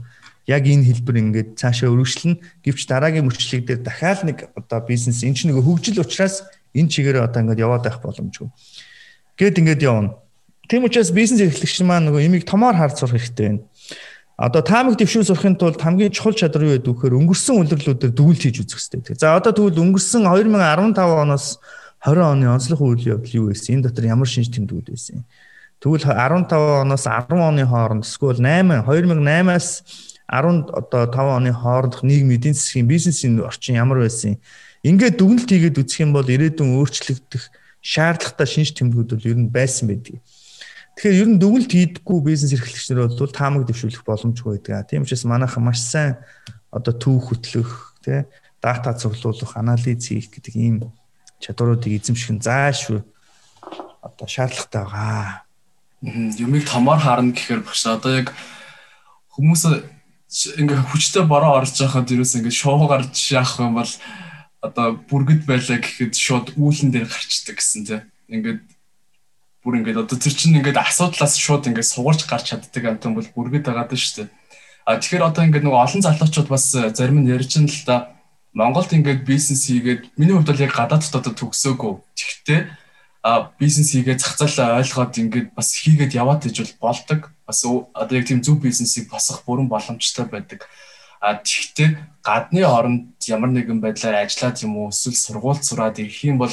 [0.46, 2.34] яг энэ хэлбэр ингээд цаашаа өргөжлөн
[2.66, 6.42] гэвч дараагийн мөрчлөг дээр дахиад нэг одоо бизнес энэ ч нэг хөгжил учраас
[6.74, 8.50] энэ чигээр одоо ингээд яваад байх боломжгүй.
[9.38, 10.16] Гэт ингээд явна.
[10.68, 13.62] Тийм учраас бизнес эрхлэгч маань нөгөө имийг томоор харж сурах хэрэгтэй байна.
[14.36, 18.64] Одоо таамаг дэвшүүн сурахын тулд хамгийн чухал чадвар юу гэдэг вэхээр өнгөрсөн улирлуудаар дүгнэлт хийж
[18.64, 19.20] үзэх хэрэгтэй.
[19.20, 21.60] За одоо тэгвэл өнгөрсөн 2015 оноос
[22.02, 23.78] 20 оны онцлог үйл явдал юу байсан?
[23.78, 25.22] Энэ дотор ямар шинж тэмдгүүд байсан?
[25.78, 29.68] Тэгвэл 15 оноос 10 оны хооронд эсвэл 8 2008-аас
[30.26, 34.42] 10 одоо 5 оны хоорондох нийгмийн эдийн засгийн бизнесийн орчин ямар байсан?
[34.82, 39.90] Ингээд дүгнэлт хийгээд үзэх юм бол ирээдүйн өөрчлөгдөх шаардлагатай шинж тэмдгүүд бол ер нь байсан
[39.90, 40.22] байдаг.
[40.96, 44.86] Тэгэхээр ер нь дүгнэлт хийдэггүй бизнес эрхлэгчнэр бол таамаг дэвшүүлэх боломжгүй байдаг.
[44.86, 46.22] Тийм учраас манайхан маш сайн
[46.70, 48.24] одоо түүх хөтлөх, тий
[48.62, 50.76] дата цуглуулах, анализ хийх гэдэг ийм
[51.42, 53.02] чадваруудыг эзэмших нь заашгүй
[53.98, 55.42] одоо шаардлагатай байгаа.
[56.38, 58.30] Юмыг томоор харна гэхээр багш одоо яг
[59.34, 59.62] хүмүүс
[60.62, 63.92] ингээ хүчтэй бороо орж байхад ерөөс ингээ шоу гарч яах юм бол
[64.62, 68.00] одоо бүргэд байлаа гэхэд шууд үүлэн дээр гарчдаг гэсэн тий.
[68.30, 68.62] Ингээд
[69.66, 73.66] бүр ингээд одоо тэр чинь ингээд асуудлаас шууд ингээд сугарч гарч чаддаг амтан бол бүргэд
[73.66, 74.28] байгаа даа шүү дээ.
[74.86, 78.14] А тэгэхээр одоо ингээд нөгөө олон залуучууд бас зарим нь ярьж ин л да
[78.54, 81.92] Монголд ингээд бизнес хийгээд миний хувьд бол яг гадаадд одоо төгсөөгүй.
[82.14, 82.60] Тэгэхдээ
[83.22, 87.30] а бизнес хийгээд зах зээл ойлгоод ингээд бас хийгээд яваад иж бол болдог.
[87.46, 90.66] Бас одоо яг тийм зөв бизнесийг босгох бүрэн боломжтой байдаг.
[91.22, 96.42] А тэгвэл гадны оронд ямар нэгэн байдлаар ажиллаад юм уу эсвэл сургууль сураад ирэх юм
[96.42, 96.50] бол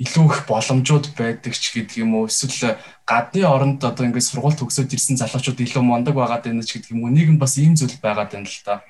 [0.00, 2.76] илүү их боломжууд байдаг ч гэдэг юм уу эсвэл
[3.08, 7.08] гадны оронд одоо ингээд сургууль төгсөөд ирсэн залуучууд илүү мондог байгаад байна ч гэдэг юм
[7.08, 8.84] уу нь бас ийм зүйл байгаад байна л та.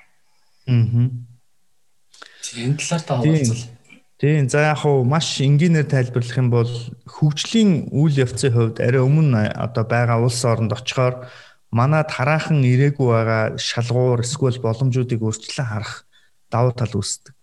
[0.66, 1.10] Аа.
[2.42, 3.70] Тийм талаар та хуваалцвал.
[4.20, 6.70] Тийм за яг хуу маш энгийнээр тайлбарлах юм бол
[7.08, 11.26] хөгжлийн үйл явцын хувьд арай өмнө одоо байгаа улс оронд очихоор
[11.70, 16.04] манад хараахан ирээгүй байгаа шалгуур эсвэл боломжуудыг өөрчлөн харах
[16.50, 17.34] давуу тал үүсдэг.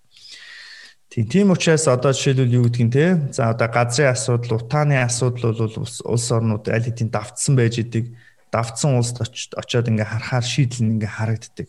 [1.09, 5.75] Тийм тийм учраас одоо жишээлбэл юу гэдгийг те за одоо газрын асуудал, утааны асуудал бол
[5.79, 8.11] улс орнууд аль хэдийн давтсан байж идэг.
[8.51, 11.67] Давтсан улсд очиод ингээ харахаар шийдэл нь ингээ харагддаг.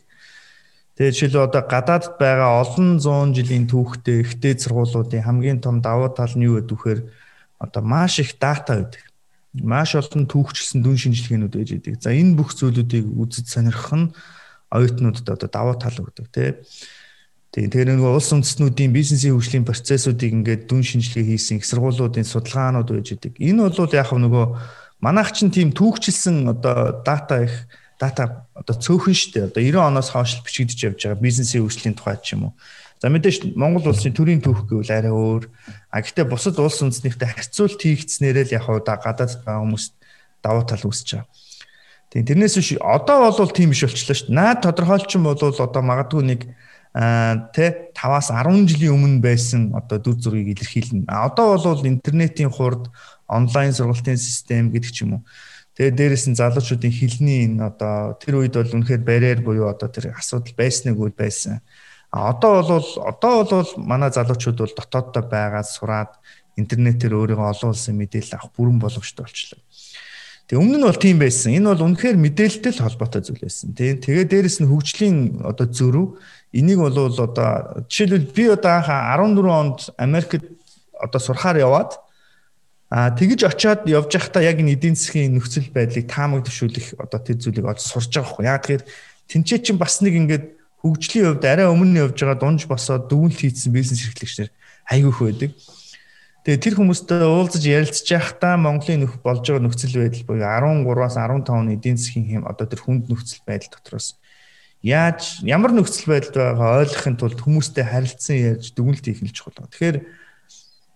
[0.99, 6.35] Тэгээд жишээлбэл одоо гадаадд байгаа олон зуун жилийн түүхтэй ихтэй сургуулиудын хамгийн том давуу тал
[6.35, 7.01] нь юу гэдэг вэхээр
[7.63, 9.08] одоо маш их дата байдаг.
[9.55, 11.95] Маш олон түүхчлсэн дүн шинжилгээнүүд байж байдаг.
[12.05, 14.13] За энэ бүх зүйлүүдийг үзэж сонирхох нь
[14.69, 16.53] оюутнуудад одоо давуу тал өгдөг тий.
[17.53, 23.09] Тэр нэг улс үндэстнүүдийн бизнесийн хөгжлийн процессуудыг ингээд дүн шинжилгээ хийсэн их сургуулиудын судалгаанууд байж
[23.17, 23.35] байдаг.
[23.41, 24.47] Энэ бол яг нөгөө
[25.01, 27.57] манайх чинь тийм түүхчлсэн одоо дата их
[27.99, 32.37] дата одоо цөөхөн штэ одоо 90 оноос хойш бичигдэж явж байгаа бизнесийн хөгжлийн тухай ч
[32.37, 32.55] юм уу.
[32.99, 35.47] За мэдээж Монгол улсын төрийн түүх гэвэл арай өөр.
[35.95, 39.93] А гэхдээ бусад улс үндэстнийхтэй харьцуулт хийгдснээрээ л яг удаа гадаад байгаа хүмүүст
[40.43, 41.31] давуу тал үүсэж байгаа.
[42.11, 44.35] Тийм тэрнээс биш одоо бол тийм биш болчлаа шүү дээ.
[44.35, 46.41] Наад тодорхойлчин бол одоо магадгүй нэг
[47.55, 51.07] тэ 5-аас 10 жилийн өмнө байсан одоо дүр зургийг илэрхийлнэ.
[51.07, 52.91] А одоо бол интернетийн хурд
[53.31, 55.23] онлайн сургалтын систем гэдэг ч юм уу
[55.79, 60.11] Тэгээд дээрэс нь залуучуудын хилний энэ одоо тэр үед бол үнэхээр барьер буюу одоо тэр
[60.11, 61.63] асуудал байсныг үл байсан.
[62.11, 66.13] А одоо бол одоо бол манай залуучууд бол дотооддоо байгаад сураад
[66.57, 69.61] интернетээр өөрийгөө олон улсын мэдээлэл авах бүрэн боломжтой болчихлоо.
[70.49, 71.53] Тэгээ өмнө нь бол тийм байсан.
[71.53, 73.77] Энэ бол үнэхээр мэдээлэлтэй холбоотой зүйл байсан.
[73.77, 74.01] Тийм.
[74.01, 76.07] Тэгээ дээрэс нь хөгжлийн одоо зөрүү
[76.57, 80.49] энийг бол одоо жишээлбэл би одоо анх 14 онд Америкт
[80.97, 82.01] одоо сурахаар яваад
[82.89, 87.37] А тэгж очиод явж байхдаа яг энэ эдийн засгийн нөхцөл байдлыг таамаг төшүүлэх одоо тэр
[87.37, 88.45] зүйлийг одоо сурж байгаа хгүй.
[88.49, 88.85] Яг тэгэхээр
[89.29, 90.45] тэнцээ чинь бас нэг ингээд
[90.83, 94.51] хөгжлийн хувьд арай өмнө явж байгаа дунж босоод дүгнэлт хийсэн бизнес эрхлэгчнэр
[94.89, 95.51] айгүйх байдаг.
[96.47, 101.51] Тэгээ тэр хүмүүстэй уулзаж ярилцж байхдаа Монголын нөх болж байгаа нөхцөл байдал буюу 13-аас 15
[101.51, 104.17] оны эдийн засгийн хэм одоо тэр хүнд нөхцөл байдал дотроос
[104.83, 109.67] яаж ямар нөхцөл байдал байгаа ойлгохын тулд хүмүүстэй харилцсан ярьж дүгнэлт хийх нь чухал.
[109.67, 110.07] Тэгэхээр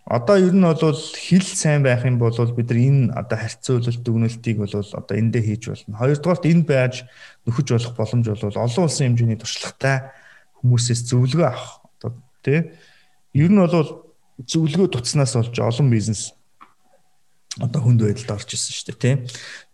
[0.05, 4.59] Одоо ер нь бол хил сайн байх юм бол бид нар энэ одоо харьцуулалт дүгнэлтийг
[4.59, 5.99] бол одоо эндээ хийж болно.
[6.03, 7.07] Хоёрдугаарт энэ байж
[7.47, 10.11] нөхөж болох боломж бол олон улсын хэмжээний туршлагатай
[10.59, 11.87] хүмүүсээс зөвлөгөө авах.
[12.03, 12.75] Одоо тий.
[13.31, 14.11] Ер нь бол
[14.43, 16.35] зөвлөгөө туцснаас болж олон бизнес
[17.61, 19.15] одоо хүнд байдалд орж ирсэн шүү дээ тий.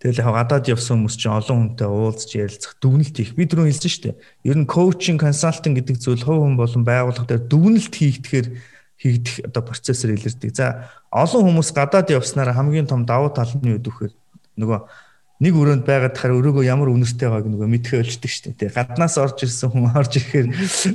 [0.03, 3.33] Тэгэл яг гадаад явсан хүмүүс чинь олон хүнтэй уулзч ярилцах дүгнэлт хийх.
[3.39, 4.17] Би түрүү хэлсэн шүү дээ.
[4.51, 8.47] Ер нь коучинг, консалтинг гэдэг зүйл хувь хүн болон байгууллага дээр дүгнэлт хийгдэхээр
[8.99, 10.51] хийгдэх одоо процессор илэрдэг.
[10.55, 14.13] За олон хүмүүс гадаад явснараа хамгийн том давуу тал нь юу гэхээр
[14.59, 14.79] нөгөө
[15.39, 18.75] нэг өрөөнд байгаад тахаар өрөөгөө ямар үнэртэй байгааг нөгөө мэдхээ болчдөг шүү дээ.
[18.75, 20.47] Гаднаас орж ирсэн хүн орж ирэхээр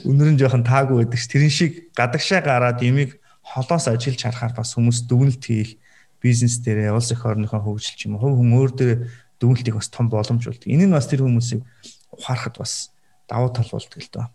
[0.03, 1.31] үнэр нь жоохон таагүй байдаг ш.
[1.31, 5.79] Тэрэн шиг гадагшаа гараад ямиг холоос ажиллаж харахаар бас хүмүүс дүгнэлт хийх
[6.19, 8.99] бизнес дээрээ улс их орныхоо хөгжил ч юм уу хүн өөр дээр
[9.39, 10.67] дүгнэлтийг бас том боломж болдог.
[10.67, 11.63] Энэ нь бас тэр хүмүүсийг
[12.11, 12.91] ухаарахад бас
[13.31, 14.27] давуу тал болдог л доо.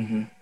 [0.00, 0.39] Аа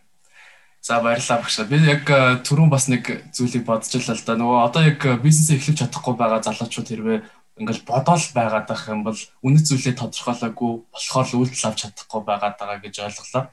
[0.89, 1.59] За баярлалаа багш.
[1.69, 4.37] Би яг э, түрүүн бас нэг зүйлийг бодож илаа л да.
[4.41, 7.19] Нөгөө одоо яг э, бизнесээ эхлэж чадахгүй байгаа залуучууд хэрвээ
[7.61, 12.57] ингээл бодоол байгаад байх юм бол үнэт зүйлээ тодорхойлоогүй болохоор л үйлдэл авч чадахгүй байгаад
[12.57, 13.53] байгаа гэж ойлголоо.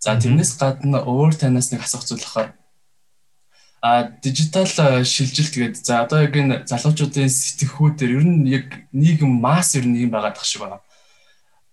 [0.00, 2.56] За тэрнээс гадна өөр танаас нэг асуух зүйл ахаар
[3.84, 5.84] а дижитал э, шилжилт гэдэг.
[5.84, 10.40] За одоо яг энэ залуучуудын сэтгхүүдээр ер нь яг нийгэм масс ер нь юм байгаад
[10.40, 10.80] тах шиг байна.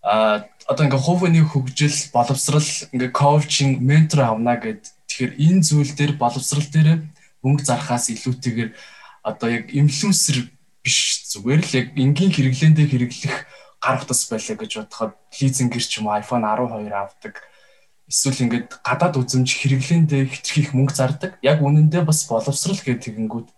[0.04, 4.97] А одоо ингээ хувийн хөгжил, боловсрал, ингээ коучинг, ментор авна гэд.
[5.18, 7.10] Тэгэхээр энэ зүйл дээр боловсрал дээр
[7.42, 8.70] мөнгө зархаас илүүтэйгээр
[9.26, 10.54] одоо яг инфлюенсер
[10.86, 13.36] биш зүгээр л яг энгийн хэрэглээндээ хэрэглэх
[13.82, 17.34] гар утас байлаа гэж бодоход лизингэр ч юм iPhone 12 авдаг.
[18.06, 21.42] Эсвэл ингээд гадаад үзэмж хэрэглээндээ хэтэрхийх мөнгө зардаг.
[21.42, 23.50] Яг үнэндээ бас боловсрал гэдэг тэгэнгүүт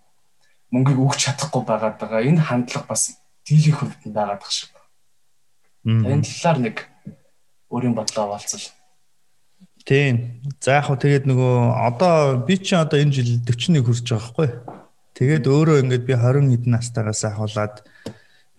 [0.71, 2.23] мөнгийг өгч чадахгүй байгаад байгаа.
[2.23, 4.71] Энэ хандлага бас дийлэх нь байгаад байгаа шиг.
[5.83, 6.87] Энэ талаар нэг
[7.67, 8.78] өөрийн бодлоо хаваалцал.
[9.89, 10.37] Тийм.
[10.61, 11.57] За яг хөө тэгээд нөгөө
[11.89, 14.49] одоо би чи одоо энэ жил 41 хүрч байгаа хгүй.
[15.17, 17.81] Тэгээд өөрөө ингээд би 20 хэдэн настайгаас ахуулаад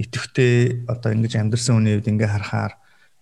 [0.02, 2.74] итэвхтэй одоо ингэж амьдрсан хүний үед ингээ харахаар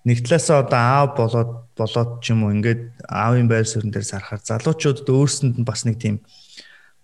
[0.08, 4.40] нэг талаасаа одоо аав болоод болоод ч юм уу ингээд аавын байр суурин дээр сарахаар
[4.40, 6.24] залуучуудад өөрсөнд нь бас нэг тийм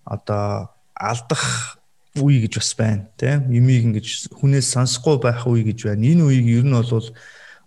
[0.08, 1.76] одоо алдах
[2.16, 6.00] үе гэж бас байна тийм юмыг ингэж хүнээс сонсохгүй байх үе гэж байна.
[6.00, 7.12] Энэ үеийг ер нь бол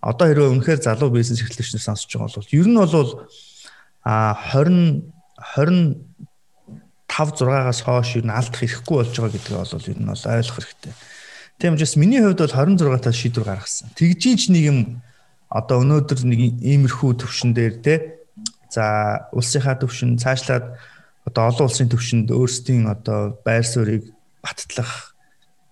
[0.02, 3.10] одоо хэрвээ үнэхээр залуу бизнес эрхлэгчнэр сонсож байгаа бол ер нь бол
[4.04, 5.04] а 20
[5.58, 6.08] 20
[7.08, 10.58] 5 6-аас хойш ер нь алдах хэрэггүй болж байгаа гэдгийг бол ер нь бол ойлгох
[10.62, 10.94] хэрэгтэй.
[11.58, 13.90] Тийм учраас миний хувьд бол 26 тас шийдвэр гаргасан.
[13.98, 14.80] Тэгжиж нэг юм
[15.50, 17.94] одоо өнөөдөр нэг иймэрхүү төвшин дээр те
[18.70, 20.78] за улсынхаа төвшин цаашлаад
[21.26, 25.16] одоо олон улсын төвшөнд өөрсдийн одоо байр суурийг баттлах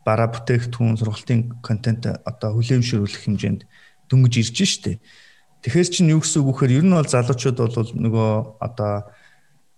[0.07, 3.61] бараа бүтээгдэхүүн сургалтын контент одоо хүлээмжшүүлэх хэмжээнд
[4.09, 4.99] дөнгөж ирж штэ.
[5.65, 9.09] Тэгэхээр чинь юу гэсэн үг вэхээр ер нь бол залуучууд бол нөгөө одоо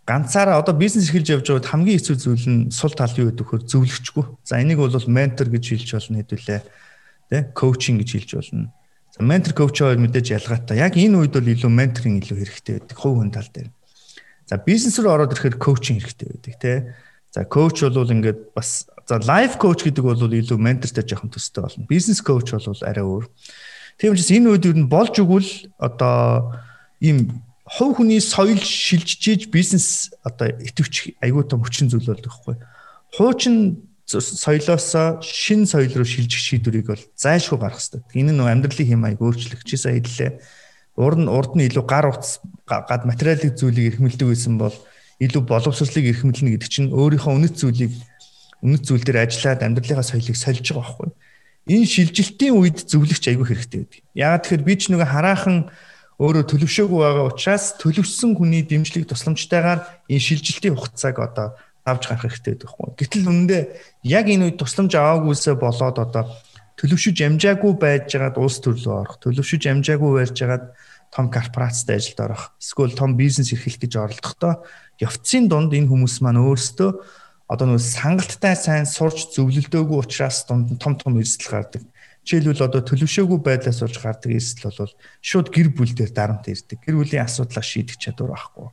[0.03, 3.63] ганцаараа одоо бизнес эхэлж явж байгаад хамгийн хэцүү зүйл нь сул тал юу гэдэг вэхээр
[3.71, 4.25] зөвлөгчгүй.
[4.43, 6.61] За энийг бол ментор гэж хэлж болно хэдүүлээ.
[7.31, 8.71] Тэ коучинг гэж хэлж болно.
[9.17, 10.77] За ментор коуч хоёр мэдээж ялгаатай.
[10.77, 12.97] Яг энэ үед бол илүү менторинг илүү хэрэгтэй байдаг.
[12.99, 13.71] Хувь хүн тал дээр.
[14.45, 16.95] За бизнес руу ороод ирэхээр коучинг хэрэгтэй байдаг тэ.
[17.33, 21.89] За коуч бол ингээд бас за лайф коуч гэдэг бол илүү ментортой жоохон төстэй болно.
[21.89, 23.25] Бизнес коуч бол арай өөр.
[23.97, 25.49] Тийм учраас энэ үед ер нь болж өгвөл
[25.81, 26.53] одоо
[27.01, 32.55] ийм хувь хүний соёл шилжиж бизнес одоо идэвч айгүй том хүчин зүйл болдог байхгүй.
[33.17, 38.21] Хуучин соёлоос шин соёл руу шилжих шийдвэрийг бол зайлшгүй гаргах хэрэгтэй.
[38.21, 40.31] Энэ нь амьдралын хэм маяг сая хэллээ.
[40.95, 44.73] Урд нь урд нь илүү гар утас гад материалын зүйлийг эрхмэлдэг байсан бол
[45.19, 47.93] илүү боловсролыг эрхмэлнэ гэдэг чинь өөрийнхөө үнэт зүйлийг
[48.63, 51.09] үнэт зүйл дээр ажиллаад амьдралынхаа соёлыг сольж байгаа байхгүй.
[51.67, 54.01] Энэ шилжилтийн үед зөвлөгч айгүй хэрэгтэй байдаг.
[54.15, 55.67] Яагаад тэгэхээр би ч нэг хараахан
[56.17, 61.47] өөрөө төлөвшөөгүй байгаа учраас төлөвшсөн хүний дэмжлэг тусламжтайгаар энэ шилжилтийн хугацааг одоо
[61.85, 62.97] авч гарах хэрэгтэй байхгүй.
[62.97, 63.63] Гэтэл үүндээ
[64.07, 66.25] яг энэ үед тусламж аваагүйсээ болоод одоо
[66.81, 70.65] төлөвшөж амжаагүй байж байгаад улс төрлөө орох, төлөвшөж амжаагүй байж байгаад
[71.13, 74.65] том корпорацид ажилд орох, эсвэл том бизнес эрхлэх гэж оролдохдоо
[75.01, 76.91] явцын дунд энэ хүмүүс маань өөрсдөө
[77.47, 81.83] одоо нэг сангалттай сайн сурч зөвлөлдөөгүй учраас дунд нь том том эрсдэл гардаг.
[82.27, 86.83] Жишээлбэл одоо төлөвшөөгүй байдлаас болж гардаг эрсдэл бол шууд гэр бүл дээр дарамт ирдэг.
[86.83, 88.67] Гэр бүлийн асуудлаа шийдэх чадвар байхгүй.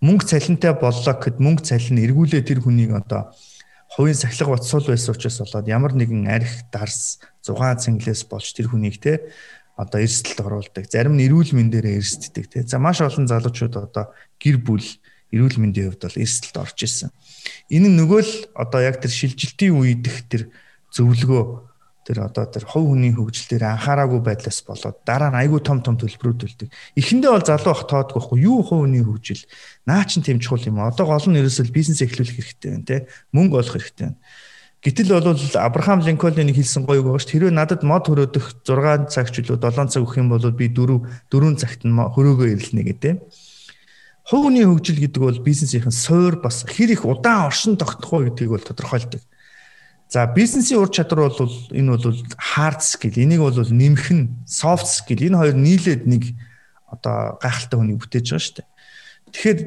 [0.00, 3.36] Мөнгө цалинтай боллоо гэхэд мөнгө цалин эргүүлээ тэр хүнийг одоо
[3.92, 8.96] хувийн сахилга боцсол байсан учраас болоод ямар нэгэн арх дарс зугаан цэнглээс болж тэр хүнийг
[9.00, 9.28] те
[9.76, 10.88] одоо эрсдэлд оруулдаг.
[10.88, 12.64] Зарим нь эрүүл мэндээрээ эрсддэг те.
[12.64, 14.84] За маш олон залуучууд одоо гэр бүл
[15.34, 17.10] эрүүл мэндийн хувьд бол эрсдэлд орж исэн.
[17.70, 20.42] Энэ нөгөө л одоо яг тэр шилжилтийн үед их тэр
[20.94, 21.42] зөвлөгөө
[22.06, 25.98] тэр одоо тэр хувь хүний хөгжил дээр анхаараагүй байдлаас болоод дараа нь айгүй том том
[25.98, 26.68] төлбөрүүд төлдөг.
[26.94, 29.42] Эхэндээ бол залуу бах тоодгүй байхгүй юу хувь хүний хөгжил.
[29.90, 30.78] Наа чин тэм чухал юм.
[30.78, 33.10] Одоо гол нь ерөөсөл бизнес эхлүүлэх хэрэгтэй байна те.
[33.34, 34.22] Мөнгө олох хэрэгтэй байна.
[34.86, 37.50] Гэтэл бол Абрахам Линкольн нэг хэлсэн гоё байгаа шүү.
[37.50, 41.26] Хэрвээ надад мод хөрөөдөх 6 цаг ч үлээ 7 цаг өгөх юм бол би 4
[41.26, 43.14] 4 цагт нь хөрөөгөө ирэлнэ гэдэг.
[44.26, 48.64] Хувийн хөгжил гэдэг бол бизнесийн суур бас хэр их удаан оршин тогтох вэ гэдгийг бол
[48.66, 49.22] тодорхойлдог.
[50.10, 53.14] За бизнесийн ур чадвар бол энэ бол hard skill.
[53.14, 55.22] Энийг бол нэмэх нь soft skill.
[55.22, 56.34] Энэ хоёр нийлээд нэг
[56.90, 58.68] одоо гайхалтай хүнийг бүтээж байгаа шүү дээ.
[59.30, 59.58] Тэгэхээр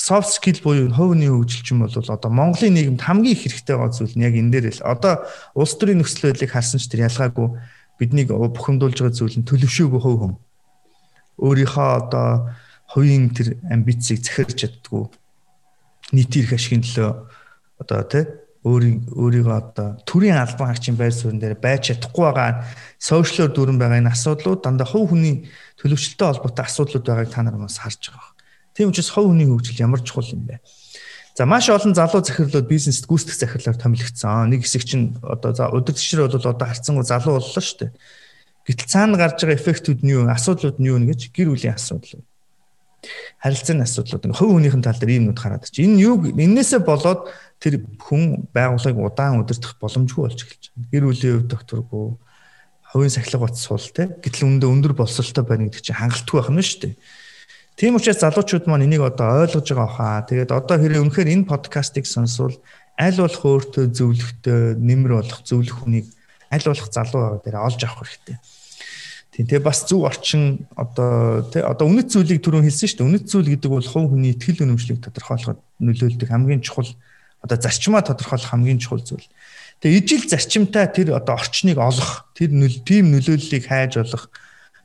[0.00, 4.24] soft skill буюу хувийн хөгжилчин бол одоо Монголын нийгэмд хамгийн их хэрэгтэй байгаа зүйл нь
[4.24, 4.88] яг энэ дээр л.
[4.88, 7.60] Одоо улс төрийн нөхцөл байдлыг харсан ч тэр ялгаагүй
[8.00, 10.34] биднийг бухимдуулж байгаа зүйл нь төлөвшөөгүй хувь хүн.
[11.40, 12.52] Өөрийнхөө одоо
[12.88, 15.08] хувийн тэр амбицийг захирч чаддгүй
[16.12, 17.10] нийтийн эрх ашигын төлөө
[17.84, 18.24] одоо тий
[18.64, 22.64] өөрийн өөрийгөө одоо төрийн албан хаагчийн байр суурин дээр байж чадахгүй байгаа
[22.98, 25.46] сошиалор дүүрэн байгаа энэ асуудлууд дандаа хувь хүний
[25.78, 28.34] төлөвчлөлтөй холбоотой асуудлууд байгааг та нар бас харж байгаа.
[28.74, 30.58] Тийм учраас хувь хүний хөгжил ямар чухал юм бэ?
[31.38, 34.50] За маш олон залуу захирлууд бизнест гүйцэтгэх захирлаар томилогдсон.
[34.50, 37.90] Нэг хэсэг чинь одоо за удирдчир бол одоо харцсангу залуу боллоо шүү дээ.
[38.66, 42.26] Гэтэл цаана гарч байгаа эффектүүд нь юу, асуудлууд нь юу гэж гэр бүлийн асуудал
[43.38, 47.30] харилцааны асуудлууд ингээ хувь хүнийхэн тал дээр ийм нүд хараад чи энэ юу энээсээ болоод
[47.62, 50.90] тэр хүн байгууллагыг удаан удирдах боломжгүй болж эхэлж байна.
[50.90, 52.06] Гэр бүлийн хувь докторгүй
[52.92, 56.62] хувийн сахилга бат суул те гэтэл өндө өндөр боловсролтой байна гэдэг чинь хангалтгүй байх нь
[56.62, 56.94] шүү дээ.
[57.78, 60.26] Тийм учраас залуучууд маань энийг одоо ойлгож байгаа хаа.
[60.26, 62.58] Тэгээд одоо хэрэг үнэхээр энэ подкастыг сонсвол
[62.98, 66.06] аль болох өөртөө зөвлөхтэй нэмэр болох зөвлөх хүнийг
[66.50, 68.36] аль болох залуу байгаа дээр олж авах хэрэгтэй.
[69.38, 73.06] Тийм тэгээ бас зөв орчин одоо тий одоо үнэт зүйлийг түрүүн хэлсэн шүү дээ.
[73.06, 76.90] Үнэт зүйл гэдэг бол хувь хүний итгэл үнэмшлийг тодорхойлоход нөлөөлдөг хамгийн чухал
[77.46, 79.30] одоо зарчмаа тодорхойлох хамгийн чухал зүйл.
[79.78, 82.50] Тэгээ ижил зарчимтай тэр одоо орчныг олох, тэр
[82.82, 84.26] тийм нөлөөллийг хайж олох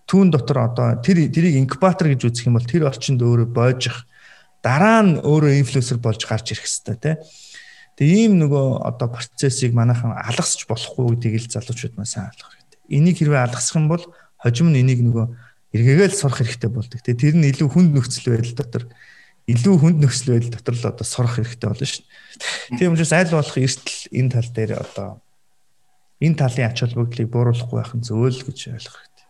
[0.06, 4.06] түүн дотор одоо тэр тэрийг инкубатор гэж үзэх юм бол тэр орчинд өөрөө боожих
[4.62, 7.16] дараа нь өөрөө инфлюенсер болж гарч ирэх хэвээр тий.
[7.98, 12.80] Тэгээ ийм нөгөө одоо процессыг манайхан алгасч болохгүй гэдгийг л залуучууд маань сайн ойлгох хэрэгтэй.
[12.94, 14.06] Энийг хэрвээ алгасах юм бол
[14.44, 15.26] хожим нь энийг нөгөө
[15.74, 17.00] эргээгээл сурах хэрэгтэй болдог.
[17.02, 18.84] Тэгээ тэр нь илүү хүнд нөхцөл байдал дотор
[19.50, 22.78] илүү хүнд нөхцөл байдал дотор л одоо сурах хэрэгтэй болно шүү дээ.
[22.78, 25.10] Тийм учраас аль болох эртл энэ тал дээр одоо
[26.22, 29.26] энэ талын ач холбогдлыг бууруулахгүй байх нь зөв л гэж ойлгох хэрэгтэй.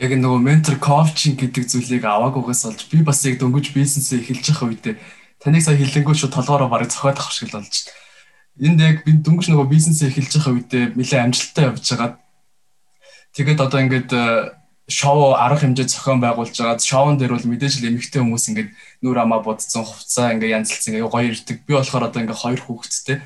[0.00, 4.68] Яг нөгөө ментор коучинг гэдэг зүйлийг аваагүйгаас олж би бас яг дөнгөж бизнесээ эхэлж байгаа
[4.70, 4.94] үедээ
[5.40, 7.96] таныг сая хэлэнгүү шууд толгоороо барыг цохоод авах шиг л болж байна.
[8.60, 12.10] Энд яг би дөнгөж нөгөө бизнесээ эхэлж байгаа үедээ нэлээд амжилттай явж байгаа.
[13.36, 14.10] Тэгээд одоо ингээд
[14.90, 16.82] шоу арга хэмжээ зохион байгуулж байгаа.
[16.82, 18.70] Шоун дээр бол мэдээж л эмэгтэй хүмүүс ингээд
[19.06, 21.56] нүр амаа будцсан хувцаа ингээд янзлцсан ингээд гоё ирдэг.
[21.62, 23.18] Би болохоор одоо ингээд хоёр хүүхэдтэй.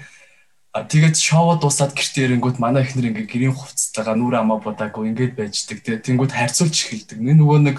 [0.77, 5.33] А тэгээд шоу дуусаад гэртээ ирэнгүүт манай эхнэр ингээд гэрийн хувцастайгаа нүр амаа будаагүй ингээд
[5.39, 5.81] байждаг.
[5.81, 7.19] Тэгээд тэнгүүд харьцуулж эхэлдэг.
[7.23, 7.77] Нэг нөгөө нэг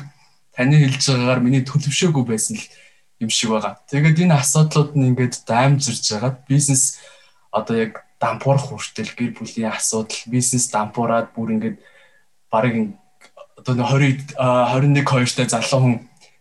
[0.55, 2.65] таны хэлж байгаагаар миний төлөвшөөгүй байсан л
[3.19, 3.83] юм шиг байгаа.
[3.91, 6.39] Тэгээд энэ асуудлууд нь ингээд даймжирж байгаа.
[6.47, 7.03] Бизнес
[7.51, 11.77] одоо яг дампуурах хүртэл гэр бүлийн асуудал, бизнес дампуураад бүр ингээд
[12.55, 12.75] барыг
[13.59, 15.95] одоо 20 21 2-тай залуу хүн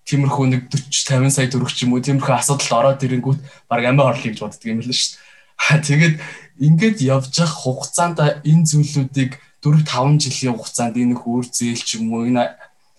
[0.04, 4.12] тиймэрхүү нэг 40 50 сая төгрөг ч юм уу тиймэрхүү асуудалд ороод ирэнгүүт баг амиа
[4.12, 5.80] орлоо гэж боддөг юм л шүү дээ.
[5.88, 6.16] Тэгээд
[6.60, 9.32] ингээд явж явах хугацаанд энэ зүйлүүдийг
[9.64, 12.52] 4 5 жилийн хугацаанд энэ хөөр зээл ч юм уу энэ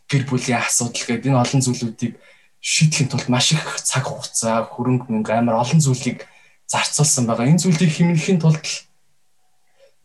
[0.09, 2.13] гэр бүлийн асуудал гэдэг энэ олон зүйлүүдийг
[2.65, 6.25] шийдэхин тулд маш их цаг хугацаа, хөрөнгө мөнгө амар олон зүйлийг
[6.65, 7.45] зарцуулсан байгаа.
[7.45, 8.65] Энэ зүйлийг хэмнэхийн тулд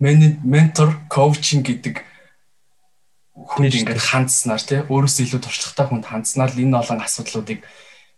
[0.01, 2.05] ментор, коучинг гэдэг
[3.49, 7.65] хүнд ингээд хандснаар тий өөрөөсөө илүү туршлагатай хүнд хандснаар энэ олон асуудлуудыг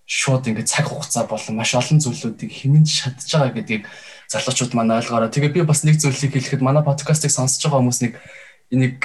[0.07, 3.85] шууд ингээд цаг хугацаа болон маш олон зүйлүүдийг хэмнэж шатж байгаа гэдгийг
[4.29, 5.31] залуучууд маань ойлгоорой.
[5.31, 8.13] Тэгээ би бас нэг зүйлийг хэлэхэд манай подкастыг сонсож байгаа хүмүүс нэг
[8.75, 8.99] энийг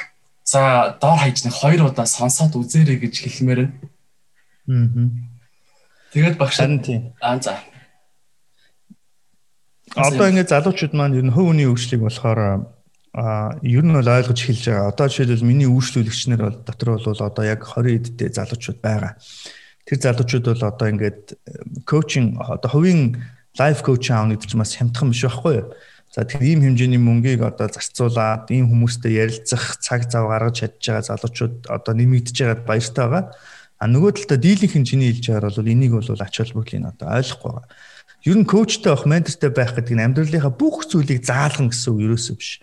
[0.43, 3.75] за доор хаяж нэг хоёр удаа сонсоод үзээрэй гэж хэлмээр байна.
[4.67, 5.10] Аа.
[6.12, 7.60] Тэгээд багш аа за.
[9.95, 12.67] Одоо ингээд залуучууд маань ер нь хувь хүний хөгжлийг болохоор
[13.17, 14.93] а ер нь бол ойлгож эхэлж байгаа.
[14.93, 19.17] Одоо жишээлбэл миний үйлчлүүлэгчнэр бол дотор бол одоо яг 20 эдтэй залуучууд байгаа.
[19.89, 21.34] Тэр залуучууд бол одоо ингээд
[21.89, 23.17] коучинг одоо хувийн
[23.58, 25.73] лайф коуч аавна гэдэг чинь бас хямдхан биш байхгүй юу?
[26.13, 31.10] За тэр ийм хэмжээний мөнгийг одоо зарцуулаад ийм хүмүүстэй ярилцах цаг зав гаргаж чадж байгаа
[31.10, 33.34] залуучууд одоо нэмэгдэж байгаад баяртай байгаа.
[33.82, 37.65] А нөгөө талдаа дийлэнх хэмжээний хэлж байгаа бол энийг бол ач холбогдлыг одоо ойлгохгүй байгаа.
[38.30, 42.36] Ер нь коучтой байх, ментортой байх гэдэг нь амьдралынхаа бүх зүйлийг заалгана гэсэн үг ерөөсөө
[42.38, 42.62] биш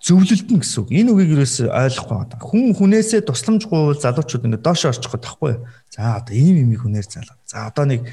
[0.00, 0.88] зөвлөлдөн гэсэн үг.
[0.96, 2.40] Энэ үгийг юус ойлгохгүй байна.
[2.40, 5.60] Хүн хүнээсээ тусламж гуйвал залуучууд ингээд доош орчих гээд тахгүй.
[5.92, 7.36] За одоо ийм юм хүнээр заалга.
[7.44, 8.08] За одоо нэг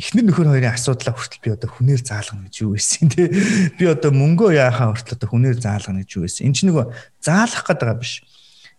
[0.00, 3.28] эхнэр нөхөр хоёрын асуудлаа хүртэл би одоо хүнээр заалгана гэж юу байсан те.
[3.76, 6.48] Би одоо мөнгөө яахаа хүртэл одоо хүнээр заалгана гэж юу байсан.
[6.48, 6.84] Энд чинь нөгөө
[7.20, 8.14] заалах гэдэг байгаа биш.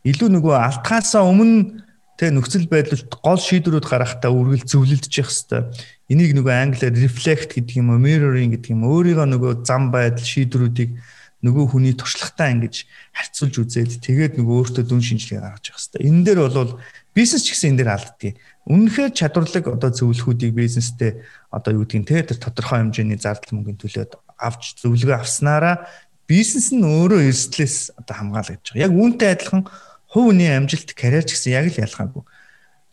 [0.01, 1.86] Илүү нөгөө алтгаасаа өмнө
[2.17, 5.65] тэ нөхцөл байдлууд гол шийдвэрүүд гаргахтаа үргэлж зөвлөлдөж явах хэвээр.
[6.10, 8.86] Энийг нөгөө англиар reflect гэдэг юм уу, mirroring гэдэг юм.
[8.89, 10.97] Өөрийнхөө нөгөө зам байдал шийдвэрүүдийг
[11.41, 12.86] нөгөө хүний туршлагатай ингэж
[13.17, 16.01] харьцуулж үзээд тэгээд нөгөө өөртөө дүн шинжилгээ гаргаж явах хэрэгтэй.
[16.06, 16.73] Энэ дээр бол
[17.17, 18.36] бизнес ч гэсэн энэ дээр алддгийг.
[18.69, 24.12] Үнэхээр чадварлаг одоо зөвлөхүүдийг бизнестэй одоо юу гэдгийг те тэр тодорхой хэмжээний зардал мөнгөний төлөөд
[24.38, 25.89] авч зөвлөгөө авснараа
[26.30, 28.86] бизнес нь өөрөө эрсдлээс одоо хамгаалж байгаа.
[28.86, 29.65] Яг үүнтэй адилхан
[30.13, 32.23] хувь хүний амжилт карьер ч гэсэн яг л ялгаагүй.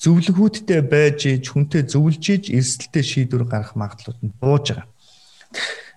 [0.03, 1.21] Зөвлөгөөдтэй байж
[1.53, 4.87] хүнтэй зөвлөж эрсдэлтэй шийдвэр гаргах магадлалууд нь бууж байгаа.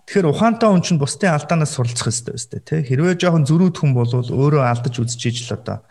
[0.06, 2.82] Тэгэхээр ухаантай хүн чинь бусдын алдаанаас суралцах хэрэгтэй өстэй тий.
[2.84, 5.86] Хэрвээ жоохон зөрүүд хүн бол өөрөө алдаж үзэж ижил одоо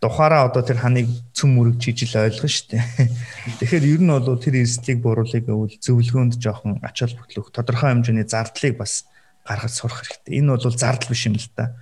[0.00, 2.82] тухаараа одоо тэр ханыг цөм мөрөгж ижил ойлгно штэ.
[3.62, 8.28] Тэгэхээр ер нь бол тэр эрсдлийг буруулах гэвэл зөвлөгөөнд жоохон ач холбогдол өгөх тодорхой хэмжээний
[8.28, 9.08] зардлыг бас
[9.48, 10.44] гаргаж сурах хэрэгтэй.
[10.44, 11.80] Энэ бол зардал биш юм л да.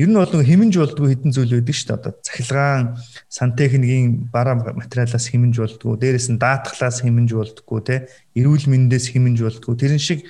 [0.00, 1.98] Ер нь бол хэмнж болдгоо хідэн зүйл байдаг шүү дээ.
[2.00, 2.96] Одоо цахилгаан,
[3.28, 9.76] сантехникийн бараа материалаас хэмнж болдгоо, дээрэс нь даатгалаас хэмнж болдгоо, тэ эрүүл мэндээс хэмнж болдгоо.
[9.76, 10.24] Тэрэн шиг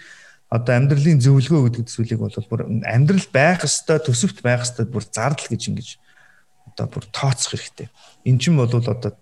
[0.50, 5.46] одоо амьдралын зөвлөгөө гэдэг зүйлийг бол бүр амьдрал байх ёстой төсөвт байх ёстой бүр зардал
[5.46, 5.88] гэж ингэж
[6.74, 7.86] одоо бүр тооцох хэрэгтэй.
[8.26, 9.14] Эн чинь бол одоо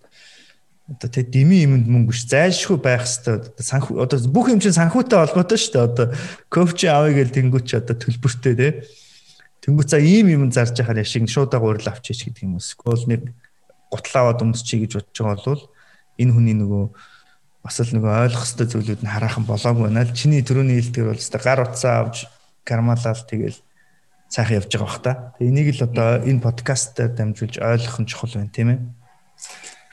[0.89, 5.21] одоо тэг дими юмд мөнгө биш зайлшгүй байх ёстой санхүү одоо бүх юм чинь санхүүтэй
[5.21, 6.07] холбоотой шүү дээ одоо
[6.49, 8.69] коуч авъя гэл тэнгуүч одоо төлбөртэй те
[9.69, 12.73] тэнгуү цаа ийм юм зарж яхаар яшиг шуудаа гурил авчиж гэдэг юм уус.
[12.73, 13.37] Гол нэг
[13.93, 15.65] гутлааваад өмсчий гэж бодож байгаа бол
[16.17, 16.85] энэ хүний нөгөө
[17.61, 21.21] бас л нөгөө ойлгох хэвээр зүйлүүд нь хараахан болоогүй байна л чиний төрөний хэлдгэр бол
[21.21, 22.25] өстой гар утсаа авч
[22.65, 23.61] кармалал тэгэл
[24.33, 25.13] сайхан явж байгаа бах та.
[25.37, 28.81] Тэгээ энийг л одоо энэ подкастаар дамжуулж ойлгох нь чухал байна тийм ээ.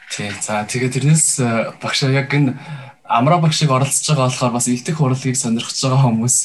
[0.07, 0.31] Тий.
[0.39, 2.55] За тэгээ тэрнээс э, багшаа яг энэ
[3.07, 6.37] амраа багшиг оролцож байгаа болохоор бас илтгэх урлагийг сонирхож байгаа хүмүүс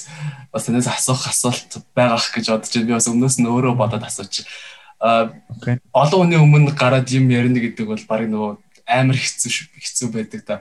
[0.53, 2.87] бас танаас асуух асуулт байгаах гэж бодож байна.
[2.87, 4.45] Би бас өмнөөс нь өөрөө бодоод асууж.
[5.01, 5.33] Аа
[5.97, 8.51] олон хүний өмнө гараад юм ярина гэдэг бол баг нөгөө
[8.85, 9.51] амар хэцүү
[9.81, 10.55] хэцүү байдаг та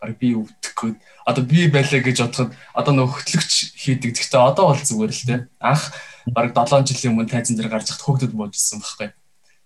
[0.00, 0.96] баг би өвдөхгүй.
[1.28, 4.16] Одоо би байлаа гэж бодоход одоо нөгөө хөтлөгч хийдэг.
[4.16, 5.36] Гэхдээ одоо бол зүгээр л те.
[5.60, 5.92] Анх
[6.32, 9.12] баг 7 жилийн өмнө тайзан дээр гарч хахад хөөгдөд боожсэн байхгүй.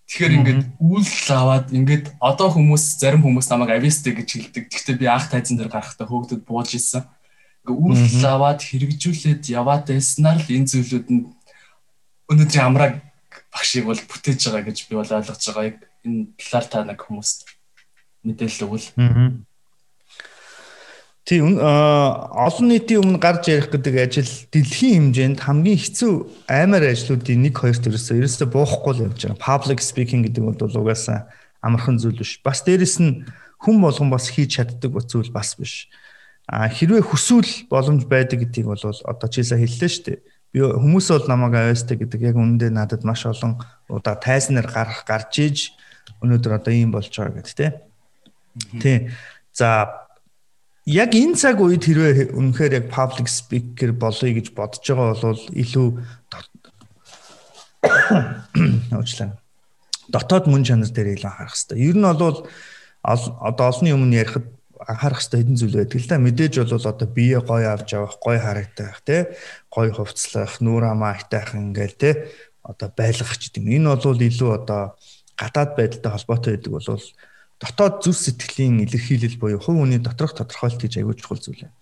[0.08, 4.64] Тэгэхээр ингээд үйл аваад ингээд одоо хүмүүс зарим хүмүүс намайг авистэй гэж хэлдэг.
[4.72, 7.04] Гэхдээ би анх тайзан дээр гарахтаа хөөгдөд бууж исэн.
[7.68, 11.28] Ингээд үйл аваад хэрэгжүүлээд яваад байснаар л энэ зүйлүүд нь
[12.32, 12.94] өнөөдрийн амрааг
[13.52, 15.76] багшийг бол бүтээж байгаа гэж би бол ойлгож байгаа.
[16.04, 17.38] Энэ талаар та нэг хүмүүст
[18.24, 18.88] мэдээлэл өгвөл.
[21.28, 27.52] Тийм олон нийтийн өмнө гарч ярих гэдэг ажил дэлхийн хэмжээнд хамгийн хэцүү аймаар ажлуудын нэг
[27.60, 29.36] хоёрт ерөөсөө ерөөсөө буухгүй л явж байгаа.
[29.36, 31.28] Public speaking гэдэг бол угаасаа
[31.60, 32.40] амархан зүйл биш.
[32.40, 33.28] Бас дээрэс нь
[33.60, 35.92] хүн болгон бас хийж чаддаг зүйл бас биш.
[36.48, 40.18] А хэрвээ хүсвэл боломж байдаг гэдгийг бол одоо чийсаа хэллээ шүү дээ.
[40.56, 45.32] Би хүмүүс бол намайг авьяастай гэдэг яг үнэндээ надад маш олон удаа тайзнаар гарах гарч
[45.44, 45.58] иж
[46.24, 47.70] өнөөдөр одоо ийм болж байгаа гэдэг тий.
[48.80, 48.98] Тий.
[49.52, 50.07] За
[50.88, 55.88] яг энэ цаг үед хэрвээ үнэхээр яг public speaker болъё гэж бодож байгаа бол илүү
[58.96, 59.36] уучлаа.
[60.08, 61.78] Дотоод мөн чанар дээр илүү анхаарах хэрэгтэй.
[61.84, 62.48] Ер нь бол
[63.04, 64.48] одоо олонний өмнө ярихад
[64.88, 66.16] анхаарах хэрэгтэй хэдэн зүйл байдаг л да.
[66.16, 69.28] Мэдээж бол одоо бие гоё авч явах, гоё харагдах, тий,
[69.68, 72.14] гоё хувцлах, нүүр амаа айтайх ингээл тий
[72.64, 73.64] одоо байлгах гэдэг.
[73.64, 74.96] Энэ бол илүү одоо
[75.36, 77.04] гадаад байдалтай холбоотой байдаг бол
[77.58, 81.72] дотоод зүс сэтгэлийн илэрхийлэл буюу хувь хүний доторх тодорхойлт гэж аягүй чухал зүйл юм.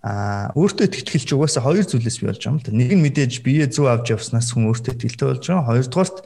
[0.00, 2.72] Аа өөртөө итгэл чи угаасаа хоёр зүйлээс бий болж байгаа юм л да.
[2.72, 5.68] Нэг нь мэдээж бие зүв авч явснаас хүн өөртөө итгэлтэй болж байгаа.
[5.68, 6.16] Хоёрдугаарт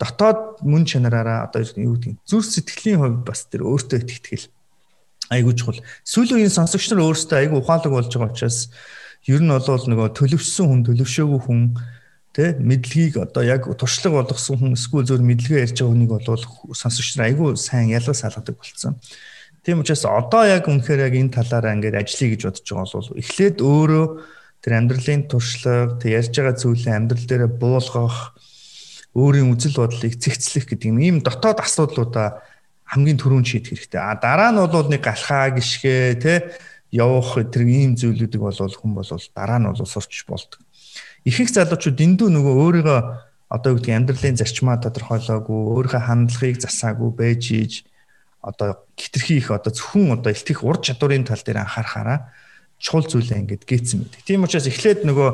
[0.00, 4.48] дотоод мөн чанараараа одоо юу гэдэг зүс сэтгэлийн хувьд бас тэр өөртөө итгэл
[5.30, 5.80] аягүй чухал.
[6.04, 8.68] Сүүлийн үеийн сонсогч нар өөрсдөө аягүй ухаалаг болж байгаа учраас
[9.24, 11.60] ер нь бол нөгөө төлөвшсөн хүн төлөвшөөгүй хүн
[12.34, 17.14] Тэ мэдлэгийг одоо яг туршлага болгосон хүн эсвэл зөв мэдлэгээ ярьж байгаа хүнийг бол сонсогч
[17.14, 18.98] нар айгүй сайн ялгал салгадаг болсон.
[19.62, 23.56] Тийм учраас одоо яг үнэхээр яг энэ талаараа ингээд ажиллая гэж бодож байгаа бол эхлээд
[23.62, 24.06] өөрөө
[24.66, 28.18] тэр амьдралын туршлага, тэр ярьж байгаа зүйлээ амьдрал дээр буулгах,
[29.14, 32.42] өөрийн үзэл бодлыг цэгцлэх гэдэг юм ийм дотоод асуудлуудаа
[32.82, 34.02] хамгийн түрүүнд шийдэх хэрэгтэй.
[34.02, 36.50] А дараа нь бол нэг галхаа гიშгэ тэ
[36.90, 40.63] явах тэр ийм зүйлүүдийг бол хүн бол дараа нь бол сурч болдог
[41.24, 43.00] ихэнх залуучууд эндүү нөгөө өөрийгөө
[43.48, 47.72] одоо юу гэдэг амьдралын зарчмаа тодорхойлоогүй өөрийнхөө хандлагыг засаагүй байж ийж
[48.44, 52.32] одоо хитрхи их одоо зөвхөн одоо илтгэх ур чадварын тал дээр анхаарахаараа
[52.76, 54.20] чухал зүйлээ ингээд гээцсэн байдаг.
[54.26, 55.28] Тийм учраас эхлээд нөгөө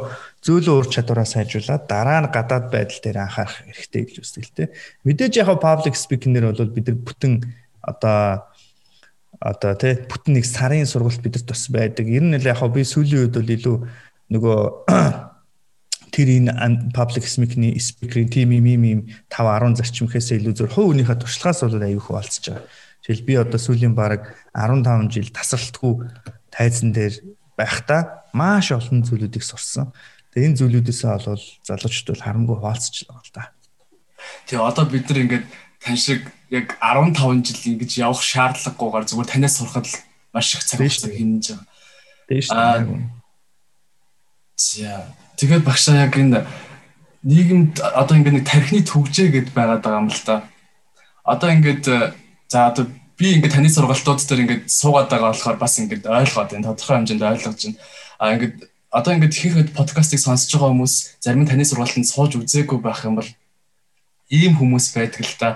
[0.46, 4.16] зөөлөн ур чадвараа сайжруулад дараа нь гадаад байдал дээр анхаарах хэрэгтэй гэж
[4.54, 4.68] дээ.
[5.02, 7.32] Мэдээж яг public speaking-нэр бол бид нар бүтэн
[7.82, 8.46] одоо
[9.40, 12.06] одоо тий бүтэн нэг сарын сургалт бидэрт бас байдаг.
[12.06, 13.76] Ер нь л яг би сүүлийн үед бол илүү
[14.30, 14.58] нөгөө
[16.10, 19.00] тэр энэ public speaking-ийн speaker-ийн team юм юм
[19.30, 22.66] 5 10 зарчим гэхээсээ илүү зөв хувь хүнийхээ туршлагаас бол аюух болцож байгаа.
[23.00, 25.94] Жишээл би одоо сүүлийн бараг 15 жил тасралтгүй
[26.50, 27.14] тайзан дээр
[27.56, 29.94] байхдаа маш олон зүйлүүдийг сурсан.
[30.34, 33.44] Тэгээ энэ зүйлүүдээсээ бол залуучууд бол харамгүй хаалцж байгаа л да.
[34.46, 35.46] Тэгээ одоо бид нар ингээд
[35.80, 39.88] тань шиг яг 15 жил ингэж явах шаардлагагүйгээр зүгээр танаас сурахад
[40.34, 41.66] маш их цаг хийнэж байгаа.
[42.28, 42.48] Дээш.
[42.54, 42.84] Аа.
[44.60, 45.08] За
[45.40, 46.44] Тэгээд багшаа яг энэ
[47.24, 50.44] нийгэмд одоо ингээд нэг тархины төгжээ гэд байгаад байгаа юм л да.
[51.24, 51.84] Одоо ингээд
[52.52, 52.84] за одоо
[53.16, 57.24] би ингээд таны сургалтууд дээр ингээд суугаад байгаа болохоор бас ингээд ойлгоод энэ тодорхой хэмжээнд
[57.24, 57.80] ойлгож байна.
[58.20, 58.56] А ингээд
[58.92, 63.30] одоо ингээд ихэнх подкастыг сонсож байгаа хүмүүс зарим таны сургалтанд сууж үзээгүй байх юм бол
[64.28, 65.48] ийм хүмүүс байдаг л да.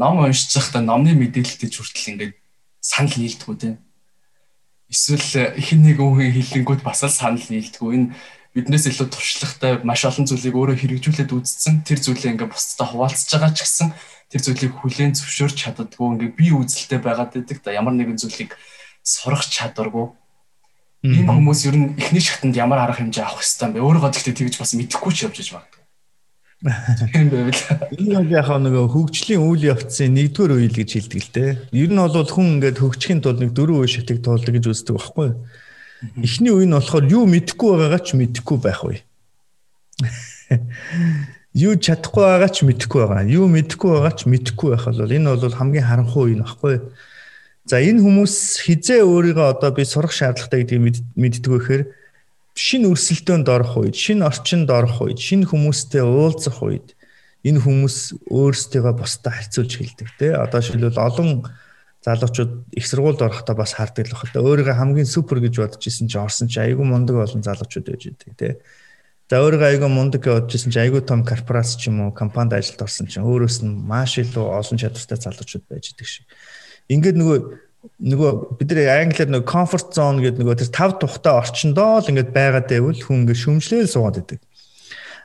[0.00, 2.34] Ном уншиж байхдаа номны мэдээлэлтэй хүртэл ингээд
[2.80, 3.76] санал нийлдэггүй те.
[4.92, 7.92] Эсвэл их нэг үгийн хэллэнгүүд бас л санал нийлдэггүй.
[7.96, 8.08] Энэ
[8.56, 11.84] биднээс илүү туршлагатай маш олон зүйлийг өөрөө хэрэгжүүлээд үзсэн.
[11.84, 13.88] Тэр зүйлээ ингээ бусдад хуваалцаж байгаа ч гэсэн
[14.32, 18.56] тэр зүйлийг хүлээн зөвшөөрч чаддаггүй ингээ би үзэлтэй байгаад байдаг да ямар нэгэн зүйлийг
[19.04, 20.08] сурах чадваргүй.
[21.04, 23.84] Ийм хүмүүс ер нь эхний шатанд ямар арга хэмжээ авах хэвээр бэ?
[23.84, 25.76] Өөрөө гэхдээ тэгж бас мэдэхгүй ч явж байгаа
[26.64, 27.60] юм байвал
[28.00, 31.50] энэ яг яг нэг хөгжлийн үйл явцын нэгдүгээр үйл гэж хэлдэг л дээ.
[31.76, 35.26] Ер нь бол хүн ингээд хөгжихийн тулд нэг дөрвөн үе шатыг туулдаг гэж үздэг байхгүй
[35.28, 35.36] юу?
[36.20, 39.00] Эхний үе нь болохоор юу мэдэхгүй байгаагаа ч мэдэхгүй байх үе.
[41.56, 43.24] Юу чадахгүй байгаа ч мэдэхгүй байгаа.
[43.24, 46.84] Юу мэдэхгүй байгаа ч мэдэхгүй байх бол энэ бол хамгийн харанхуй үе нөхгүй.
[47.64, 51.82] За энэ хүмүүс хизээ өөрийгөө одоо би сурах шаардлагатай гэдгийг мэддэг вэхээр
[52.52, 56.92] шинэ өрсөлдөөнд орох үед, шинэ орчинд орох үед, шинэ хүмүүстэй уулзах үед
[57.42, 60.36] энэ хүмүүс өөрсдийгөө бусдад харьцуулж хэлдэг те.
[60.36, 61.44] Одоо шилбэл олон
[62.06, 64.46] залуучууд их сургуульд орохдоо бас харддаг л байна.
[64.46, 68.32] Өөрийгөө хамгийн супер гэж бодож исэн чинь орсон чинь айгүй мундаг олон залуучууд байж идэг
[68.38, 68.54] тий.
[69.26, 72.54] За өөрийгөө айгүй мундаг гэж бодож исэн чинь айгүй том корпорац ч юм уу компанид
[72.54, 76.24] ажилд орсон чинь өөрөөс нь маш илүү олон чадвартай залуучууд байж идэг шиг.
[76.86, 77.38] Ингээд нөгөө
[78.06, 82.30] нөгөө бид нар англиар нөгөө comfort zone гэдэг нөгөө тэр тав тухтай орчиндоо л ингээд
[82.30, 84.40] байгаад байвал хүн ингээд шүмжлээл суугаад идэг.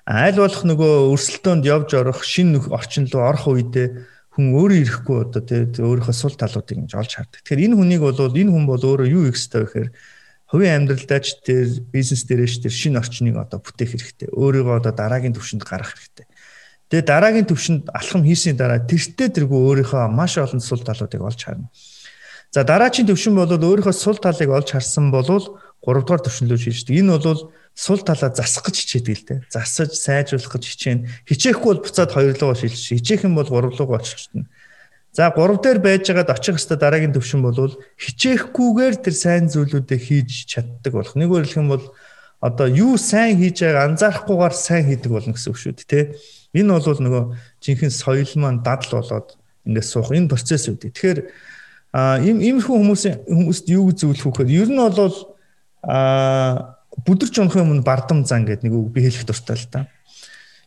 [0.09, 3.87] Аль болох нөгөө өрсөлдөөнд явж орох шинэ орчин руу орох үедээ
[4.31, 7.43] хүн өөрөө ирэхгүй одоо тий өөрийнхөө сул талуудыг ингэж олж хардаг.
[7.43, 9.89] Тэгэхээр энэ хүнийг бол энэ хүн бол өөрөө юу их хэвээр гэхээр
[10.51, 14.29] хувийн амьдралдаач тэр бизнес дээрээч тэр шинэ орчныг одоо бүтээх хэрэгтэй.
[14.31, 16.27] Өөрийгөө одоо дараагийн түвшинд гаргах хэрэгтэй.
[16.91, 21.71] Тэгээ дараагийн түвшинд алхам хийсний дараа тэртээ тэргүй өөрийнхөө маш олон сул талуудыг олж харна.
[22.51, 26.99] За дараагийн төвшин бол өөрийнхөө сул талыг олж харсан бол 3 дугаар төвшин рүү шилждэг.
[26.99, 29.39] Энэ бол сул талаа засах гэж хичээдэг л дээ.
[29.49, 31.07] Засаж, сайжруулах гэж хичээнэ.
[31.27, 34.51] Хичээхгүй бол буцаад хоёр руугаа шилжиж, хичээх юм бол гурав руугаа очилчихно.
[35.11, 40.93] За 3 дээр байжгаад очих хэвээр дараагийн төвшин бол хичээхгүйгээр тэр сайн зүйлүүдээ хийж чаддаг
[40.95, 41.15] болох.
[41.19, 41.85] Нэгөөр хэлэх юм бол
[42.39, 46.01] одоо юу сайн хийж байгааг анзаарахгүйгээр сайн хийдэг болно гэсэн үг шүү дээ, тэ.
[46.55, 47.23] Энэ бол нөгөө
[47.59, 49.35] жинхэнэ соёл маань дадал болоод
[49.67, 50.91] ингээд суух энэ процесс үүдээ.
[50.95, 51.19] Тэгэхээр
[51.93, 55.15] а ийм иймэрхүү хүмүүсийн хүмүүст юу зөвлөх гэхээр ер нь бол
[55.83, 59.79] а бүдэрч унахын өмнө бардам зан гэдэг нэг үг би хэлэх дуртай л та.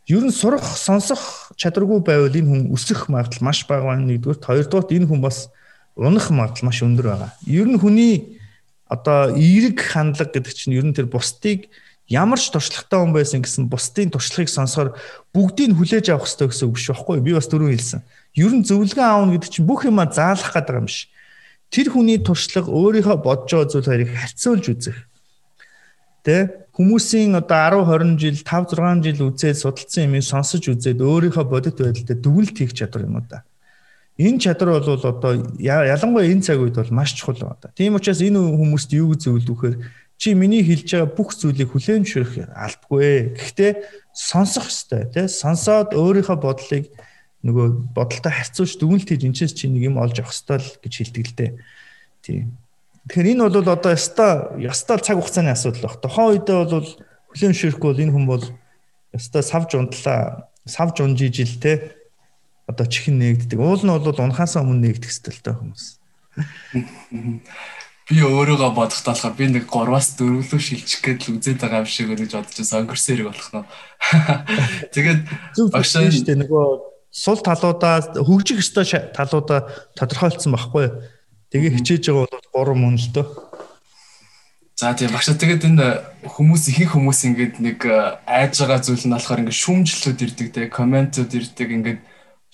[0.09, 4.09] Ер нь сурах, сонсох чадваргүй байвал энэ хүн өсөх магадлал маш бага байна.
[4.09, 5.49] Нэгдүгээр, хоёрдугаар энэ хүн бас
[5.97, 7.31] унах магадлал маш өндөр байгаа.
[7.49, 8.41] Ер нь хүний
[8.85, 11.72] одоо эерэг хандлага гэдэг чинь ер нь тэр бусдыг
[12.09, 14.93] ямар ч туршлагатай хүн байсан гэсэн бусдын туршлагыг сонсохоор
[15.33, 18.05] бүгдийг хүлээж авах хэрэгтэй гэсэн үг биш байхгүй би бас түрүү хэлсэн.
[18.37, 21.09] Ер нь зөвлөгөө аавна гэдэг чинь бүх юма заалах гэдэг юм биш.
[21.72, 24.97] Тэр хүний туршлага өөрийнхөө бодож байгаа зүйл хоёрыг харьцуулж үзэх
[26.25, 31.45] Тэ хүмүүсийн одоо 10 20 жил 5 6 жил үзээд судалсан юмыг сонсож үзээд өөрийнхөө
[31.45, 33.45] бодит байдалтай дүгнэлт хийх чадвар юм уу та.
[34.16, 37.68] Энэ чадвар бол одоо ялангуяа энэ цаг үед бол маш чухал байна.
[37.77, 39.75] Тийм учраас энэ хүмүүст юу гэж зөвлөвөхөр
[40.16, 43.37] чи миний хэлж байгаа бүх зүйлийг хүлээмжшүүлэх албагүй.
[43.37, 43.72] Гэхдээ
[44.14, 45.29] сонсох ёстой тий.
[45.29, 46.89] Сонсоод өөрийнхөө бодлыг
[47.45, 50.95] нөгөө бодолтой харьцуулж дүгнэлт хийж энэ ч чи нэг юм олж авах ёстой л гэж
[50.95, 51.51] хэлдэг л дээ.
[52.25, 52.57] Тийм.
[53.05, 56.00] Тэгэхээр энэ бол одоо яста яста цаг хугацааны асуудал баг.
[56.00, 56.88] Тухайн үедээ бол
[57.36, 58.44] хүлэмжшэрхгүй бол энэ хүн бол
[59.12, 62.00] яста савж унтлаа, савж унжиж ил те
[62.64, 63.61] одоо чихэн нээгддэг.
[63.61, 66.00] Уул нь бол унахаасаа өмнө нээгдэх та хүмүүс.
[68.09, 71.88] Би өөрийгөө бодох талаар би нэг 3-аас 4 лөө шилжих гээд л үзээд байгаа юм
[71.88, 73.64] шиг гэж бодож сонгорс хэрэг болох нь.
[74.96, 75.20] Тэгээд
[75.72, 76.68] багшаа шүү дээ нөгөө
[77.09, 78.84] сул талуудаа хөгжих ёстой
[79.16, 80.92] талуудаа тодорхойлцсон байхгүй юу?
[81.55, 83.26] Тэгээ хичээж байгаа бол 3 мөн л дөө.
[84.74, 85.86] За тийм багш тэгээд энэ
[86.26, 90.66] хүмүүс ихэнх хүмүүс ингээд нэг э, айж байгаа зүйл нь болохоор ингээд шүүмжлэлүүд ирдэг те
[90.66, 92.00] комментүүд ирдэг ингээд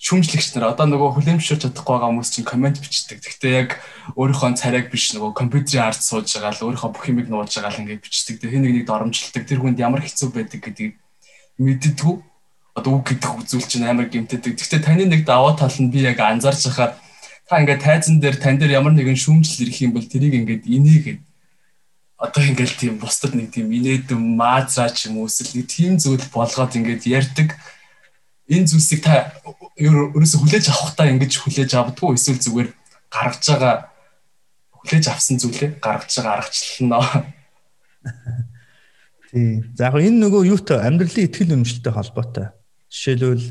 [0.05, 3.25] шүүмжлэгч нар одоо нөгөө хүлэмжшүүлж чадахгүй байгаа хүмүүс чинь коммент бичдэг.
[3.25, 3.81] Гэхдээ яг
[4.13, 7.81] өөрийнхөө царайг биш нөгөө компьютерийн ард сууж байгаа л өөрийнхөө бүх юмыг нууж байгаа л
[7.81, 8.37] ингээд бичдэг.
[8.37, 9.49] Тэр хин нэг нэг доромжилдаг.
[9.49, 10.93] Тэр хүнд ямар хэцүү байдаг гэдгийг
[11.57, 12.15] мэддэггүй.
[12.77, 14.61] Одоо үг гэдэг үзүүл чинь амар гэмтдэг.
[14.61, 16.93] Гэхдээ таны нэг даваа тал нь би яг анзаарч байхаар
[17.51, 21.19] та ингээд тайзан дээр тань дээр ямар нэгэн шүүмжил ирэх юм бол тэрийг ингээд инээгээд
[22.15, 26.23] одоо ингээд тийм бусдад нэг тийм инээдэм маазраа ч юм уу эсвэл нэг тийм зүйл
[26.31, 27.59] болгоод ингээд ярьдаг
[28.47, 29.35] энэ зүйлсийг та
[29.75, 32.69] ерөөсө хүлээж авахтаа ингэж хүлээж авдаггүй эсвэл зүгээр
[33.11, 33.75] гаргаж байгаа
[34.71, 37.03] хүлээж авсан зүйлээ гаргаж байгаа аргачлалнаа
[39.31, 39.63] Тий.
[39.79, 42.47] За яг энэ нөгөө юутай амьдралын ихтгэл үнэмшилтэй холбоотой.
[42.91, 43.47] Жишээлбэл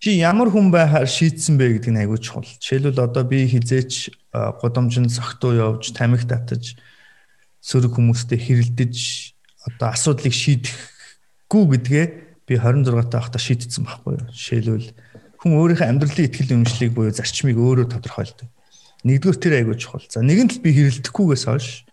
[0.00, 2.48] чи ямар хүн байхаар шийдсэн бэ гэдэг нь айгүй чухал.
[2.48, 6.80] Жишээлбэл одоо би хизээч гудамжинд согтуу явж, тамхи татаж,
[7.60, 8.96] сөрөг хүмүүстэй хэрэлдэж
[9.68, 12.06] одоо асуудлыг шийдэхгүй гэдгээ
[12.48, 14.32] би 26 таахта шийдсэн байхгүй юу.
[14.32, 14.88] Жишээлбэл
[15.36, 18.48] хүн өөрийнхөө амьдралын ихтгэл үнэмшлийг буюу зарчмыг өөрөө тодорхойлдог.
[19.04, 20.04] Нэгдүгээр тэр айгүй чухал.
[20.08, 21.84] За нэгэнт л би хэрэлдэхгүйгээс хойш,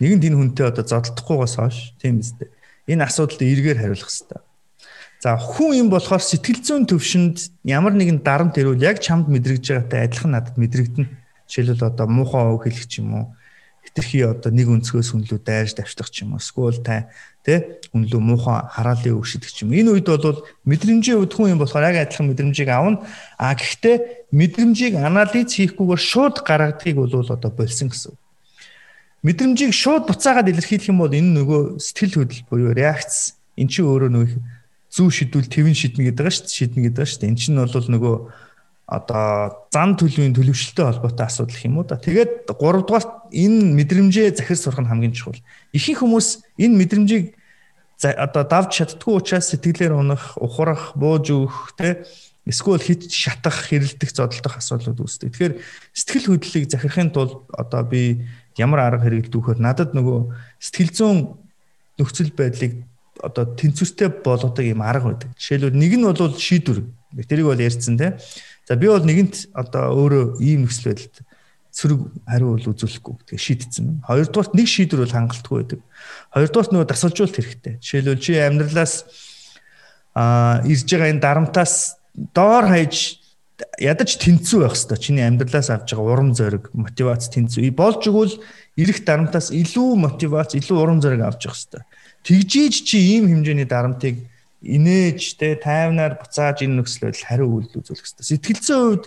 [0.00, 2.48] нэгэнд энэ хүнтэй одоо зодтолдохгүйгээс хойш тийм үстэй.
[2.88, 4.40] Энэ асуудалд эргээр хариулах хэрэгтэй.
[5.20, 10.08] За хүн юм болохоор сэтгэл зүйн төвшөнд ямар нэгэн дарамт ирвэл яг чамд мэдрэгж байгаатай
[10.08, 11.12] адилхан надад мэдрэгдэнэ.
[11.44, 13.24] Жишээлбэл одоо муухай ов хэлэх ч юм уу.
[13.84, 16.40] Хитрхи одоо нэг өнцгөөс хүнлүү дайрж давчлах ч юм уу.
[16.40, 17.12] Эсвэл та
[17.44, 19.76] тэ хүнлүү муухай хараалын өгшөдөг ч юм.
[19.76, 23.04] Энэ үед бол мэдрэмжийн үед хүн юм болохоор яг адилхан мэдрэмжийг авна.
[23.36, 28.16] А гэхдээ мэдрэмжийг анализ хийхгүйгээр шууд гаргадгийг бол одоо болсон гэсэн.
[29.20, 34.08] Мэдрэмжийг шууд буцаагаад илэрхийлэх юм бол энэ нөгөө сэтгэл хөдлөл буюу реакц эн чинь өөрөө
[34.16, 34.59] нөгөө
[34.90, 36.58] зүү шидвэл твэн шиднэ гэдэг байгаа шүү дээ.
[36.58, 37.30] Шиднэ гэдэг байгаа шүү дээ.
[37.30, 38.16] Эн чинь бол нөгөө
[38.90, 41.94] одоо зан төлөвийн төлөвшөлтэй холбоотой асуудал юм уу да.
[41.94, 45.38] Тэгээд 3 дугаар энэ мэдрэмжээ захир сурах нь хамгийн чухал.
[45.70, 47.38] Ихэнх хүмүүс энэ мэдрэмжийг
[48.02, 52.02] одоо давж чаддгүй учраас сэтгэлээр унах, ухрах, бууж өгөх те
[52.50, 55.30] эсвэл хит шатах, хэрэлдэх, зодолдох асуудлууд үүсдэг.
[55.30, 55.54] Тэгэхээр
[55.94, 58.26] сэтгэл хөдлөлийг захирахын тулд одоо би
[58.58, 61.18] ямар арга хэрэглэдүүхээр надад нөгөө сэтгэл зүйн
[61.94, 62.89] нөхцөл байдлыг
[63.22, 65.30] одоо тэнцвэртэй болгодог юм арга байдаг.
[65.36, 66.84] Жишээлбэл нэг нь бол шийдвэр.
[67.28, 68.16] Тэрийг бол ярьсан тийм.
[68.66, 71.16] За би бол нэгэнт одоо өөрөө ийм нөхцөл байдалд
[71.70, 74.02] сөрөг хариу бол үзүүлэхгүй тэгээ шийдтсэн.
[74.06, 75.80] Хоёрдугаарт нэг шийдвэр бол хангалтгүй байдаг.
[76.34, 77.74] Хоёрдугаарт нөгөө дасгалжуулалт хэрэгтэй.
[77.78, 78.94] Жишээлбэл чи амьдралаас
[80.14, 81.74] а ирж байгаа энэ дарамтаас
[82.34, 83.22] доор хаяж
[83.78, 87.70] ядаж тэнцүү байх хэвээр чиний амьдралаас авж байгаа урам зориг, мотивац тэнцүү.
[87.70, 88.42] Болж игэл
[88.76, 91.86] ирэх дарамтаас илүү мотивац, илүү урам зориг авч явах хэвээр.
[92.24, 94.20] Тэгжиж чи ийм хэмжээний дарамтыг
[94.60, 98.28] инээж те тайвнаар буцааж энэ нөхцөлөд хариу үйлдэл үзүүлэх хэвээр.
[98.28, 99.04] Сэтгэлзэн үед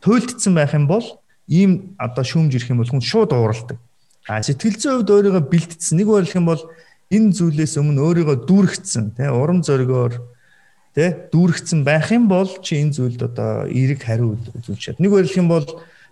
[0.00, 1.04] туйлдсан байх юм бол
[1.48, 3.76] ийм одоо шүүмж ирэх юм бол хүн шууд ууралдаг.
[4.24, 6.00] А сэтгэлзэн үед өөрийгөө бэлтцсэн.
[6.00, 6.62] Нэг бол юм бол
[7.12, 10.16] энэ зүйлээс өмнө өөрийгөө дүүргэцсэн тий урам зоригоор
[10.96, 14.98] тий дүүргэцсэн байх юм бол чи энэ зүйлд одоо эерэг хариу үзүүлж чад.
[14.98, 15.66] Нэг бол юм бол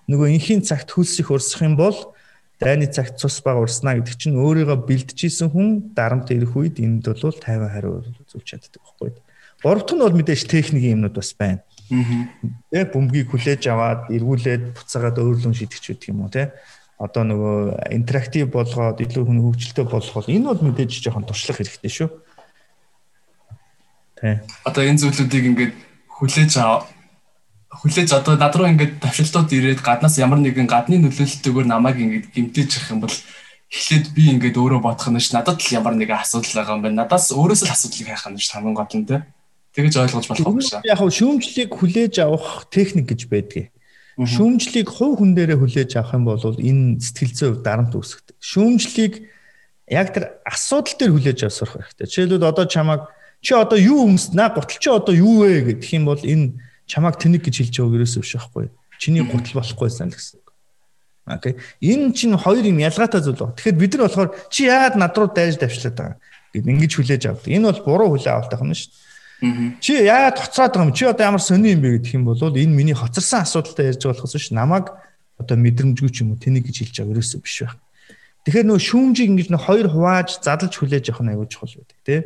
[0.07, 2.14] нөгөө инхийн цагт хөлсөх урсах юм бол
[2.61, 7.35] дайны цагт цус баг урснаа гэдэг чинь өөрийгөө бэлтжижсэн хүн дарамт ирэх үед энд бол
[7.35, 9.11] 50 хариу үзүүлж чаддаг байхгүй.
[9.63, 11.63] Гуравт нь бол мэдээж техникийн юмнууд бас байна.
[12.71, 16.55] Тэ бөмбөгийг хүлээж аваад эргүүлээд буцаагаад өөрлөн шидэгч гэдэг юм уу те
[16.99, 22.09] одоо нөгөө интерактив болгоод илүү хүн хөгжилтэй болгоод энэ бол мэдээж жоохон туршлах хэрэгтэй шүү.
[24.15, 24.47] Тэ.
[24.63, 25.75] Одоо энэ зүйлүүдийг ингээд
[26.07, 26.87] хүлээж аваа
[27.81, 32.71] хүлээж одоо над руу ингээд давшилтууд ирээд гаднаас ямар нэгэн гадны нөлөөлөлтөөр намайг ингээд гимтэж
[32.79, 33.17] явах юм бол
[33.75, 37.03] эхлээд би ингээд өөрөө бодох нь ш надад л ямар нэгэн асуудал байгаа юм байна.
[37.03, 39.27] Надаас өөрөөс л асуудлыг хайх нь ш хамгийн гол нь тэ.
[39.75, 40.87] Тэгэж ойлгож болох юм шиг.
[40.87, 43.75] Яг шүүмжлийг хүлээж авах техник гэж байдгийг.
[44.15, 48.39] Шүүмжлийг хувь хүн дээрээ хүлээж авах юм бол энэ сэтгэл зүйн дарамт үүсгдэг.
[48.39, 49.27] Шүүмжлийг
[49.91, 52.07] яг тэр асуудал дээр хүлээж авах сурах хэрэгтэй.
[52.07, 53.11] Жишээлбэл одоо чамаг
[53.43, 56.55] чи одоо юу өмснэ гутал чи одоо юу вэ гэх юм бол энэ
[56.87, 58.67] чамаг тэнэг гэж хэлж байгааг ерөөсөө биш байхгүй.
[58.99, 60.41] Чиний гутал болохгүйсэн л гэсэн.
[61.27, 61.57] Окей.
[61.81, 63.57] Энэ чинь хоёр юм ялгаатай зүйл байна.
[63.57, 66.17] Тэгэхээр бид нар болохоор чи яагаад над руу дайрж давшлаад байгаа
[66.53, 67.49] гэд ингэж хүлээж авдаг.
[67.49, 69.05] Энэ бол буруу хүлээ авалт юм шүү дээ.
[69.81, 70.93] Чи яагаад хоцроод байгаа юм?
[70.93, 74.37] Чи одоо ямар сони юм бэ гэх юм бол энэ миний хоцорсон асуудалтай ярьж болохоос
[74.37, 74.93] биш намайг
[75.41, 77.77] одоо мэдрэмжгүй ч юм уу тэнийг гэж хэлж байгаа ерөөсөө биш байх.
[78.45, 82.21] Тэгэхээр нөө шүүмжийг ингэж нөө хоёр хувааж задлж хүлээж явах нь аюул чухал байдаг тий.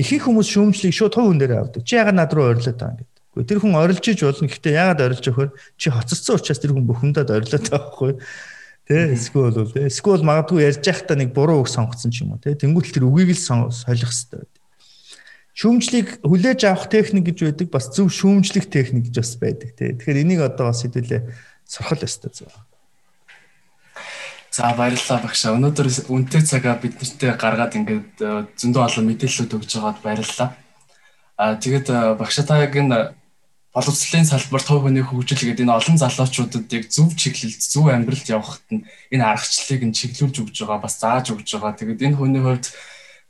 [0.00, 1.84] Ихэнх хүмүүс шүүмжлийг шууд тов хүн дээр авдаг.
[1.84, 3.08] Чи яагаад над руу ойрлоод байгаа юм.
[3.36, 4.48] Гэхдээ тэр хүн орилж иж болно.
[4.48, 8.12] Гэхдээ яагаад орилж өгөхөр чи хоцорсон учраас тэр хүн бүхэндээ ойрлоод байгаа байхгүй.
[8.88, 12.40] Тэ эсвэл бол тэ эсвэл магадгүй ярьж байхдаа нэг буруу үг сонгоцсон ч юм уу
[12.40, 12.56] тэ.
[12.56, 14.48] Тэнгүүтэл тэр үгийг л солих хэрэгтэй
[15.56, 19.96] шүүмжлийг хүлээж авах техник гэж байдаг бас зөв шүүмжлэх техник гэж бас байдаг тий.
[19.96, 21.32] Тэгэхээр энийг одоо бас хэдүүлээ
[21.64, 22.52] сурхал өстой зөв.
[24.52, 25.56] За баярлалаа багшаа.
[25.56, 30.48] Өнөөдөр үнэтэй цагаа бид нартэй гаргаад ингээд э, зөндөө олон мэдээлэлүүд өгж байгаад баярлалаа.
[31.40, 33.16] Аа тэгээд э, багшаа та яг энэ
[33.76, 38.64] боловсролын салбарт хувь хүний хөгжил гэдэг энэ олон залуучуудад яг зөв чиглэлд зөв амьдралд явахад
[38.72, 41.76] нь энэ аргачлалыг нь чиглүүлж өгж байгаа бас зааж өгж байгаа.
[41.76, 42.72] Тэгээд энэ хүний хувьд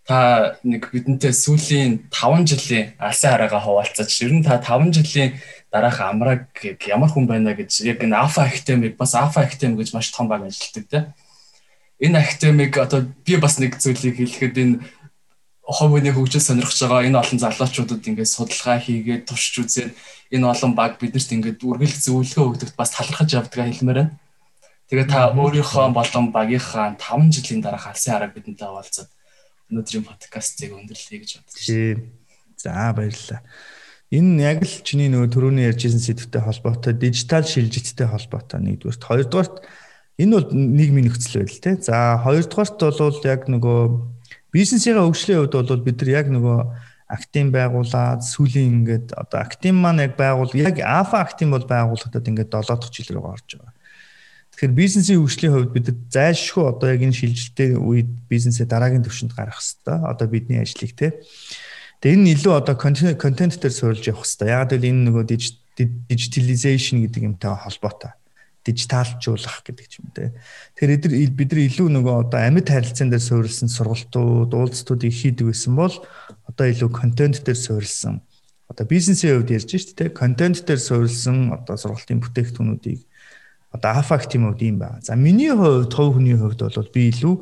[0.07, 5.35] та нэг бидэнтэй сүүлийн 5 жилийн алсын хараагаа хуваалцаж ер нь та 5 жилийн
[5.75, 6.47] дараах амраг
[6.87, 10.47] ямар хүн байна гэж яг энэ алфа актемиг бас алфа актем гэж маш том баг
[10.47, 11.05] ажилтдаг тийм
[12.01, 14.75] энэ актемиг одоо би бас нэг зүйлийг хэлэхэд энэ
[15.67, 19.93] ховны хөгжил сонирхож байгаа энэ олон залуучуудад ингээд судалгаа хийгээд туршиж үзээд
[20.31, 24.15] энэ олон баг биднэрт ингээд үргэлж зөвлөгөө өгдөгт бас талархаж явдгаа хэлмээр байна.
[24.87, 29.11] Тэгээ та өөрийнхөө болон багийнхаа 5 жилийн дараах алсын харааг бидэнтэй хаваалцаад
[29.75, 32.07] өнөөдрийн подкастыг өндөрлөе гэж бодож байна.
[32.63, 33.43] За баярлалаа.
[34.15, 39.57] Энэ яг л чиний нөгөө түрүүний ярьжсэн сэдвтэй холбоотой дижитал шилжилттэй холбоотой нэгдүгээрт хоёрдугаарт
[40.23, 41.71] энэ бол нийгмийн нөхцөл байдал те.
[41.83, 44.16] За хоёрдугаарт бол яг нөгөө
[44.57, 46.59] бизнесийн хөгжлийн хувьд бол бид нар яг нөгөө
[47.07, 52.51] актив байгуулад сүүлийн ингээд одоо актив маань яг байгуул яг алфа актив бол байгуулагдаад ингээд
[52.51, 53.75] 7 дахь жил рүү орж байгаа.
[54.57, 59.61] Тэгэхээр бизнесийн хөгжлийн хувьд бид зайлшгүй одоо яг энэ шилжилтийн үед бизнесээ дараагийн түвшинд гаргах
[59.61, 59.99] хэрэгтэй.
[60.03, 61.21] Одоо бидний ажлыг те.
[62.01, 64.49] Тэгээ энэ илүү одоо контент дээр суурилж явах хэрэгтэй.
[64.51, 65.25] Яг л энэ нөгөө
[66.09, 68.17] digitalization гэдэг юмтай холбоотой.
[68.67, 70.35] Дижиталжуулах гэдэг ч юм те.
[70.75, 75.95] Тэгэхээр бид нар илүү нөгөө одоо амьд харилцаан дээр суурилсан сургалтууд, уулзтуудыг хийдэг байсан бол
[76.51, 78.27] одоо илүү контент дээр суурилсан
[78.67, 80.11] одоо бизнесийн хувьд ярьж шүү дээ.
[80.11, 83.01] Контент дээр суурилсан одоо сургалтын бүтээгдэхүүнүүдийг
[83.71, 85.01] одоо аффект юм уу юм байна.
[85.03, 87.35] За миний хувьд тов хүний хувьд бол би илүү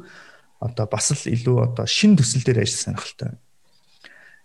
[0.60, 3.32] одоо бас л илүү одоо шин төсөл дээр ажил сонирхолтой.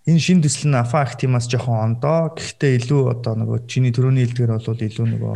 [0.08, 2.32] Энэ шин төсөл нь аффектимаас жоохон ондоо.
[2.36, 5.36] Гэхдээ илүү одоо нөгөө чиний төрөний хэлдгэр бол илүү нөгөө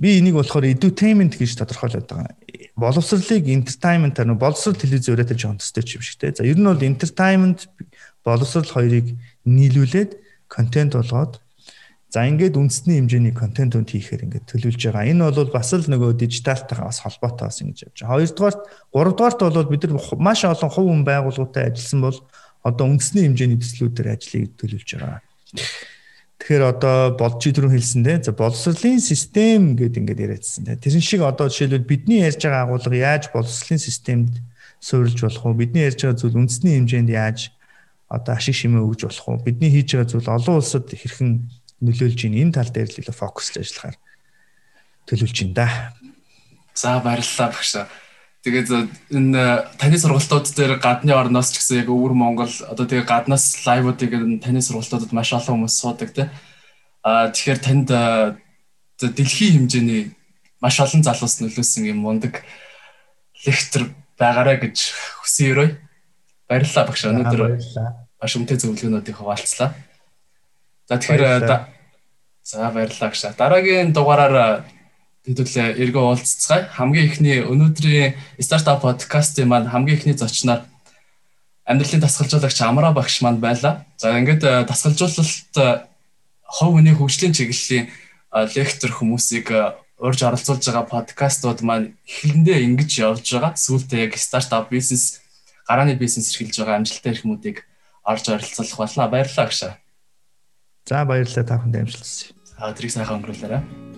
[0.00, 2.32] би энийг болохоор edutainment гэж тодорхойлоод байгаа.
[2.80, 6.32] Боловсролыг entertainment-аар нөгөө боловсрол телевиз өрөөтэй жоохон төстэй юм шиг те.
[6.32, 7.68] За ер нь бол entertainment
[8.24, 9.12] боловсрол хоёрыг
[9.44, 10.16] нийлүүлээд
[10.48, 11.38] контент болгоод
[12.10, 15.14] За ингээд үндэсний хэмжээний контент үнд хийхээр ингээд төлөвлөж байгаа.
[15.14, 18.10] Энэ бол бас л нөгөө дижиталтайгаа бас холбоотой бас ингэж явж байгаа.
[18.18, 22.18] Хоёрдугаарт, гуравдугаарт бол бид нар маш олон хувь хүн байгууллагатай ажилласан бол
[22.66, 25.22] одоо үндэсний хэмжээний төслүүдээр ажлыг төлөвлөж байгаа.
[26.40, 28.24] Тэгэхээр одоо болж түрүү хэлсэн дээ.
[28.24, 30.80] За боловсролын систем гэдэг ингээд яриадсан дээ.
[30.80, 34.40] Тэрэн шиг одоо жишээлбэл бидний ярьж байгаа агуулга яаж боловсролын системд
[34.80, 35.68] суурилж болох вэ?
[35.68, 37.52] Бидний ярьж байгаа зүйл үндэсний хэмжээнд яаж
[38.08, 39.44] одоо ашиг шимээ өгж болох уу?
[39.44, 41.30] Бидний хийж байгаа зүйл олон улсад хэрхэн
[41.84, 43.96] нөлөөлж ийн энэ тал дээр л илүү фокуслж ажиллахаар
[45.04, 45.92] төлөвлөж ин да.
[46.72, 47.76] За баярлалаа багш.
[48.40, 48.68] Тэгээд
[49.12, 54.40] энэ таны сургалтууд дээр гадны орноос ч гэсэн яг өвөр Монгол одоо тэгээ гаднаас лайвуудыг
[54.40, 56.32] таны сургалтуудад маш олон хүмүүс суудаг тийм.
[57.04, 57.88] Аа тэгэхээр танд
[58.96, 60.16] дэлхийн хэмжээний
[60.56, 62.40] маш олон залуус нөлөөсөн юм мундаг
[63.44, 64.76] лектор байгаарай гэж
[65.20, 65.68] хүсэн өрөө.
[66.48, 67.04] Баярлалаа багш.
[67.12, 67.40] Өнөөдөр
[68.20, 69.76] маш өмтэй зөвлөгөөнүүдийг хуваалцлаа.
[70.88, 71.44] За тэгэхээр
[72.44, 73.20] за баярлалаа багш.
[73.36, 74.64] Дараагийн дугаараар
[75.30, 76.66] хэдүүлээ эргөө уулзцгаая.
[76.74, 80.66] Хамгийн ихний өнөөдрийн стартап подкастын маань хамгийн ихний зочноор
[81.62, 83.86] амьдралын дасгалжуулагч Амраа багш маань байлаа.
[83.96, 85.54] За ингээд дасгалжуулалт
[86.42, 87.86] хов хүний хөгжлийн чиглэлийн
[88.58, 89.54] лектор хүмүүсийг
[90.00, 93.54] урьж оролцуулж байгаа подкастууд маань эхлэндээ ингэж явж байгаа.
[93.54, 95.22] Сүүлдээ яг стартап бизнес,
[95.68, 97.62] гарааны бизнес эрхэлж байгаа амжилттай хүмүүдийг
[98.02, 99.12] орж оролцуулах болно.
[99.12, 99.72] Баярлалаа агшаа.
[100.88, 102.34] За баярлалаа та бүхэнд амжилт хүсье.
[102.58, 103.89] Аа тэрийг сайхан өнгөрүүлээрэй.